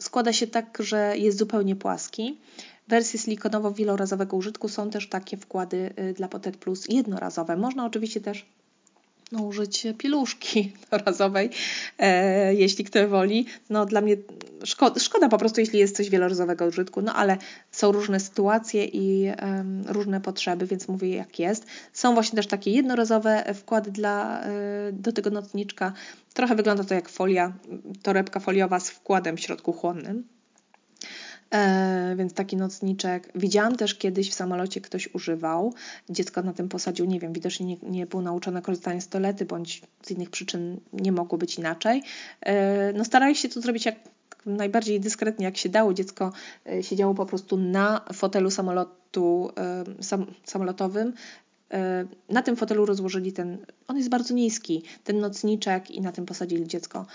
składa 0.00 0.32
się 0.32 0.46
tak, 0.46 0.78
że 0.80 1.12
jest 1.16 1.38
zupełnie 1.38 1.76
płaski 1.76 2.38
wersji 2.88 3.18
silikonowo-wielorazowego 3.18 4.36
użytku 4.36 4.68
są 4.68 4.90
też 4.90 5.08
takie 5.08 5.36
wkłady 5.36 5.90
y, 5.98 6.12
dla 6.12 6.28
Potet 6.28 6.56
Plus 6.56 6.88
jednorazowe. 6.88 7.56
Można 7.56 7.86
oczywiście 7.86 8.20
też 8.20 8.46
no, 9.32 9.42
użyć 9.42 9.86
pieluszki 9.98 10.72
jednorazowej, 10.80 11.50
e, 11.98 12.54
jeśli 12.54 12.84
kto 12.84 13.08
woli. 13.08 13.46
No, 13.70 13.86
dla 13.86 14.00
mnie 14.00 14.16
szkoda, 14.64 15.00
szkoda 15.00 15.28
po 15.28 15.38
prostu, 15.38 15.60
jeśli 15.60 15.78
jest 15.78 15.96
coś 15.96 16.10
wielorazowego 16.10 16.66
użytku, 16.66 17.02
no 17.02 17.14
ale 17.14 17.36
są 17.70 17.92
różne 17.92 18.20
sytuacje 18.20 18.84
i 18.84 19.32
różne 19.86 20.20
potrzeby, 20.20 20.66
więc 20.66 20.88
mówię 20.88 21.16
jak 21.16 21.38
jest. 21.38 21.66
Są 21.92 22.14
właśnie 22.14 22.36
też 22.36 22.46
takie 22.46 22.70
jednorazowe 22.70 23.54
wkłady 23.54 23.90
dla, 23.90 24.42
e, 24.42 24.48
do 24.92 25.12
tego 25.12 25.30
nocniczka. 25.30 25.92
Trochę 26.34 26.54
wygląda 26.54 26.84
to 26.84 26.94
jak 26.94 27.08
folia, 27.08 27.52
torebka 28.02 28.40
foliowa 28.40 28.80
z 28.80 28.90
wkładem 28.90 29.36
w 29.36 29.40
środku 29.40 29.72
chłonnym. 29.72 30.35
E, 31.50 32.14
więc 32.16 32.32
taki 32.32 32.56
nocniczek. 32.56 33.28
Widziałam 33.34 33.76
też 33.76 33.94
kiedyś 33.94 34.30
w 34.30 34.34
samolocie 34.34 34.80
ktoś 34.80 35.14
używał. 35.14 35.74
Dziecko 36.10 36.42
na 36.42 36.52
tym 36.52 36.68
posadził, 36.68 37.06
nie 37.06 37.20
wiem, 37.20 37.32
widocznie 37.32 37.66
nie, 37.66 37.76
nie 37.82 38.06
było 38.06 38.22
nauczone 38.22 38.62
korzystania 38.62 39.00
z 39.00 39.08
toalety, 39.08 39.44
bądź 39.44 39.82
z 40.02 40.10
innych 40.10 40.30
przyczyn 40.30 40.80
nie 40.92 41.12
mogło 41.12 41.38
być 41.38 41.58
inaczej. 41.58 42.02
E, 42.40 42.92
no 42.92 43.04
starali 43.04 43.36
się 43.36 43.48
to 43.48 43.60
zrobić 43.60 43.86
jak 43.86 43.94
najbardziej 44.46 45.00
dyskretnie, 45.00 45.44
jak 45.44 45.56
się 45.56 45.68
dało. 45.68 45.94
Dziecko 45.94 46.32
e, 46.66 46.82
siedziało 46.82 47.14
po 47.14 47.26
prostu 47.26 47.56
na 47.56 48.00
fotelu 48.12 48.50
samolotu, 48.50 49.50
e, 49.58 49.84
sam, 50.02 50.26
samolotowym, 50.44 51.12
na 52.28 52.42
tym 52.42 52.56
fotelu 52.56 52.86
rozłożyli 52.86 53.32
ten, 53.32 53.58
on 53.88 53.96
jest 53.96 54.08
bardzo 54.08 54.34
niski, 54.34 54.82
ten 55.04 55.18
nocniczek 55.18 55.90
i 55.90 56.00
na 56.00 56.12
tym 56.12 56.26
posadzili 56.26 56.66
dziecko. 56.66 57.06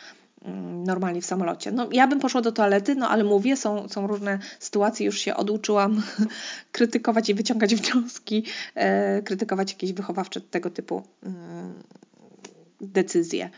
Mm, 0.45 0.84
normalnie 0.84 1.21
w 1.21 1.25
samolocie. 1.25 1.71
No, 1.71 1.88
ja 1.91 2.08
bym 2.08 2.19
poszła 2.19 2.41
do 2.41 2.51
toalety, 2.51 2.95
no 2.95 3.10
ale 3.10 3.23
mówię, 3.23 3.58
są, 3.58 3.89
są 3.89 4.08
różne 4.08 4.39
sytuacje, 4.60 5.06
już 5.06 5.19
się 5.19 5.36
oduczyłam 5.36 6.01
krytykować 6.71 7.30
i 7.30 7.34
wyciągać 7.34 7.75
wnioski, 7.82 8.43
e, 8.75 9.21
krytykować 9.21 9.71
jakieś 9.71 9.93
wychowawcze 9.93 10.41
tego 10.41 10.69
typu 10.69 11.04
e, 11.23 11.30
decyzje. 12.82 13.49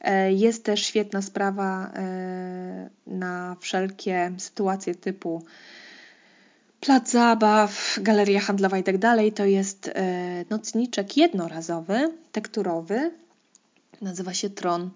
E, 0.00 0.32
jest 0.32 0.64
też 0.64 0.86
świetna 0.86 1.22
sprawa 1.22 1.92
e, 1.94 2.90
na 3.06 3.56
wszelkie 3.60 4.32
sytuacje 4.38 4.94
typu 4.94 5.42
plac 6.80 7.10
zabaw, 7.10 7.98
galeria 8.02 8.40
handlowa 8.40 8.78
i 8.78 8.82
tak 8.82 8.98
dalej. 8.98 9.32
To 9.32 9.44
jest 9.44 9.88
e, 9.94 10.44
nocniczek 10.50 11.16
jednorazowy, 11.16 12.12
tekturowy. 12.32 13.10
Nazywa 14.02 14.34
się 14.34 14.50
Tron. 14.50 14.90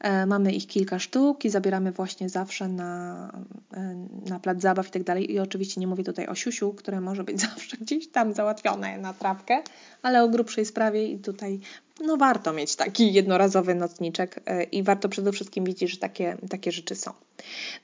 E, 0.00 0.26
mamy 0.26 0.52
ich 0.52 0.66
kilka 0.66 0.98
sztuk 0.98 1.44
i 1.44 1.50
zabieramy 1.50 1.92
właśnie 1.92 2.28
zawsze 2.28 2.68
na, 2.68 3.32
e, 3.74 4.06
na 4.30 4.40
plac 4.40 4.60
zabaw 4.60 4.88
i 4.88 4.90
tak 4.90 5.02
dalej. 5.02 5.32
I 5.32 5.38
oczywiście 5.38 5.80
nie 5.80 5.86
mówię 5.86 6.04
tutaj 6.04 6.26
o 6.26 6.34
siusiu, 6.34 6.72
które 6.72 7.00
może 7.00 7.24
być 7.24 7.40
zawsze 7.50 7.76
gdzieś 7.76 8.08
tam 8.08 8.32
załatwione 8.32 8.98
na 8.98 9.14
trawkę, 9.14 9.62
ale 10.02 10.24
o 10.24 10.28
grubszej 10.28 10.66
sprawie 10.66 11.08
i 11.08 11.18
tutaj 11.18 11.60
no 12.00 12.16
warto 12.16 12.52
mieć 12.52 12.76
taki 12.76 13.12
jednorazowy 13.12 13.74
nocniczek 13.74 14.40
e, 14.46 14.62
i 14.62 14.82
warto 14.82 15.08
przede 15.08 15.32
wszystkim 15.32 15.64
wiedzieć, 15.64 15.90
że 15.90 15.96
takie, 15.96 16.36
takie 16.50 16.72
rzeczy 16.72 16.94
są. 16.94 17.12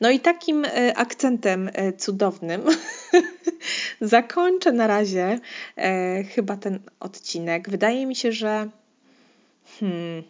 No 0.01 0.11
i 0.11 0.21
takim 0.21 0.67
akcentem 0.95 1.71
cudownym 1.99 2.63
zakończę 4.01 4.73
na 4.73 4.87
razie 4.87 5.41
chyba 6.35 6.57
ten 6.57 6.79
odcinek. 7.01 7.71
Wydaje 7.71 8.07
mi 8.07 8.17
się, 8.17 8.33
że 8.33 8.69
hmm, 9.81 10.23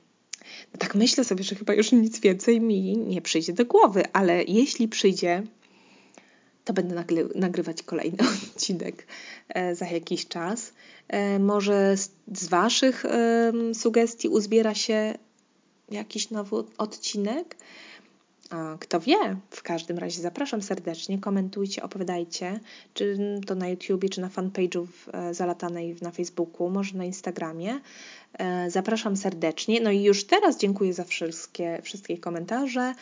no 0.73 0.79
tak 0.79 0.95
myślę 0.95 1.25
sobie, 1.25 1.45
że 1.45 1.55
chyba 1.55 1.75
już 1.75 1.93
nic 1.93 2.21
więcej 2.21 2.61
mi 2.61 2.97
nie 2.97 3.23
przyjdzie 3.23 3.53
do 3.53 3.65
głowy, 3.65 4.03
ale 4.13 4.45
jeśli 4.45 4.89
przyjdzie, 4.89 5.43
to 6.65 6.73
będę 6.73 6.95
nagry 6.95 7.29
nagrywać 7.35 7.83
kolejny 7.83 8.19
odcinek 8.55 9.07
e, 9.49 9.75
za 9.75 9.87
jakiś 9.87 10.29
czas. 10.29 10.73
E, 11.09 11.39
może 11.39 11.97
z, 11.97 12.11
z 12.35 12.49
Waszych 12.49 13.05
e, 13.05 13.53
sugestii 13.75 14.29
uzbiera 14.29 14.75
się 14.75 15.15
jakiś 15.91 16.31
nowy 16.31 16.57
odcinek. 16.79 17.57
Kto 18.81 19.01
wie, 19.01 19.37
w 19.51 19.63
każdym 19.63 19.99
razie 19.99 20.23
zapraszam 20.23 20.63
serdecznie, 20.63 21.19
komentujcie, 21.19 21.83
opowiadajcie, 21.83 22.61
czy 22.95 23.19
to 23.47 23.55
na 23.55 23.69
YouTubie, 23.69 24.09
czy 24.09 24.21
na 24.21 24.29
fanpage'u 24.29 24.87
e, 25.13 25.35
zalatanej 25.35 25.97
na 26.03 26.11
Facebooku, 26.11 26.71
może 26.71 26.99
na 26.99 27.05
Instagramie. 27.05 27.81
E, 28.39 28.71
zapraszam 28.71 29.17
serdecznie. 29.17 29.81
No 29.81 29.91
i 29.91 30.03
już 30.03 30.25
teraz 30.25 30.59
dziękuję 30.59 30.95
za 30.95 31.05
wszystkie, 31.05 31.81
wszystkie 31.83 32.19
komentarze 32.19 32.81
e, 32.81 32.95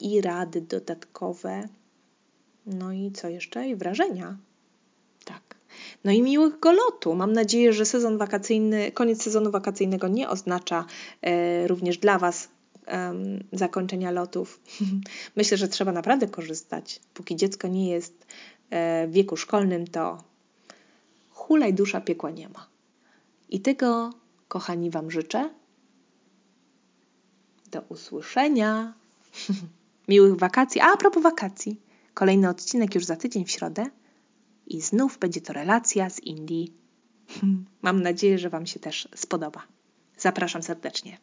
i 0.00 0.20
rady 0.20 0.60
dodatkowe. 0.60 1.68
No 2.66 2.92
i 2.92 3.12
co 3.12 3.28
jeszcze? 3.28 3.68
I 3.68 3.76
wrażenia. 3.76 4.36
Tak. 5.24 5.56
No 6.04 6.12
i 6.12 6.22
miłego 6.22 6.72
lotu. 6.72 7.14
Mam 7.14 7.32
nadzieję, 7.32 7.72
że 7.72 7.84
sezon 7.84 8.18
wakacyjny, 8.18 8.92
koniec 8.92 9.22
sezonu 9.22 9.50
wakacyjnego 9.50 10.08
nie 10.08 10.28
oznacza 10.28 10.84
również 11.66 11.98
dla 11.98 12.18
Was 12.18 12.48
zakończenia 13.52 14.10
lotów. 14.10 14.60
Myślę, 15.36 15.56
że 15.56 15.68
trzeba 15.68 15.92
naprawdę 15.92 16.28
korzystać. 16.28 17.00
Póki 17.14 17.36
dziecko 17.36 17.68
nie 17.68 17.90
jest 17.90 18.26
e, 18.70 19.06
w 19.06 19.12
wieku 19.12 19.36
szkolnym, 19.36 19.86
to 19.86 20.24
hulaj 21.30 21.74
dusza 21.74 22.00
piekła 22.00 22.30
nie 22.30 22.48
ma. 22.48 22.75
I 23.48 23.60
tego, 23.60 24.10
kochani, 24.48 24.90
Wam 24.90 25.10
życzę. 25.10 25.50
Do 27.70 27.80
usłyszenia. 27.80 28.94
Miłych 30.08 30.36
wakacji. 30.36 30.80
A, 30.80 30.92
a 30.92 30.96
propos 30.96 31.22
wakacji. 31.22 31.80
Kolejny 32.14 32.48
odcinek 32.48 32.94
już 32.94 33.04
za 33.04 33.16
tydzień 33.16 33.44
w 33.44 33.50
środę. 33.50 33.86
I 34.66 34.80
znów 34.80 35.18
będzie 35.18 35.40
to 35.40 35.52
relacja 35.52 36.10
z 36.10 36.20
Indii. 36.20 36.72
Mam 37.82 38.02
nadzieję, 38.02 38.38
że 38.38 38.50
Wam 38.50 38.66
się 38.66 38.80
też 38.80 39.08
spodoba. 39.14 39.62
Zapraszam 40.16 40.62
serdecznie. 40.62 41.18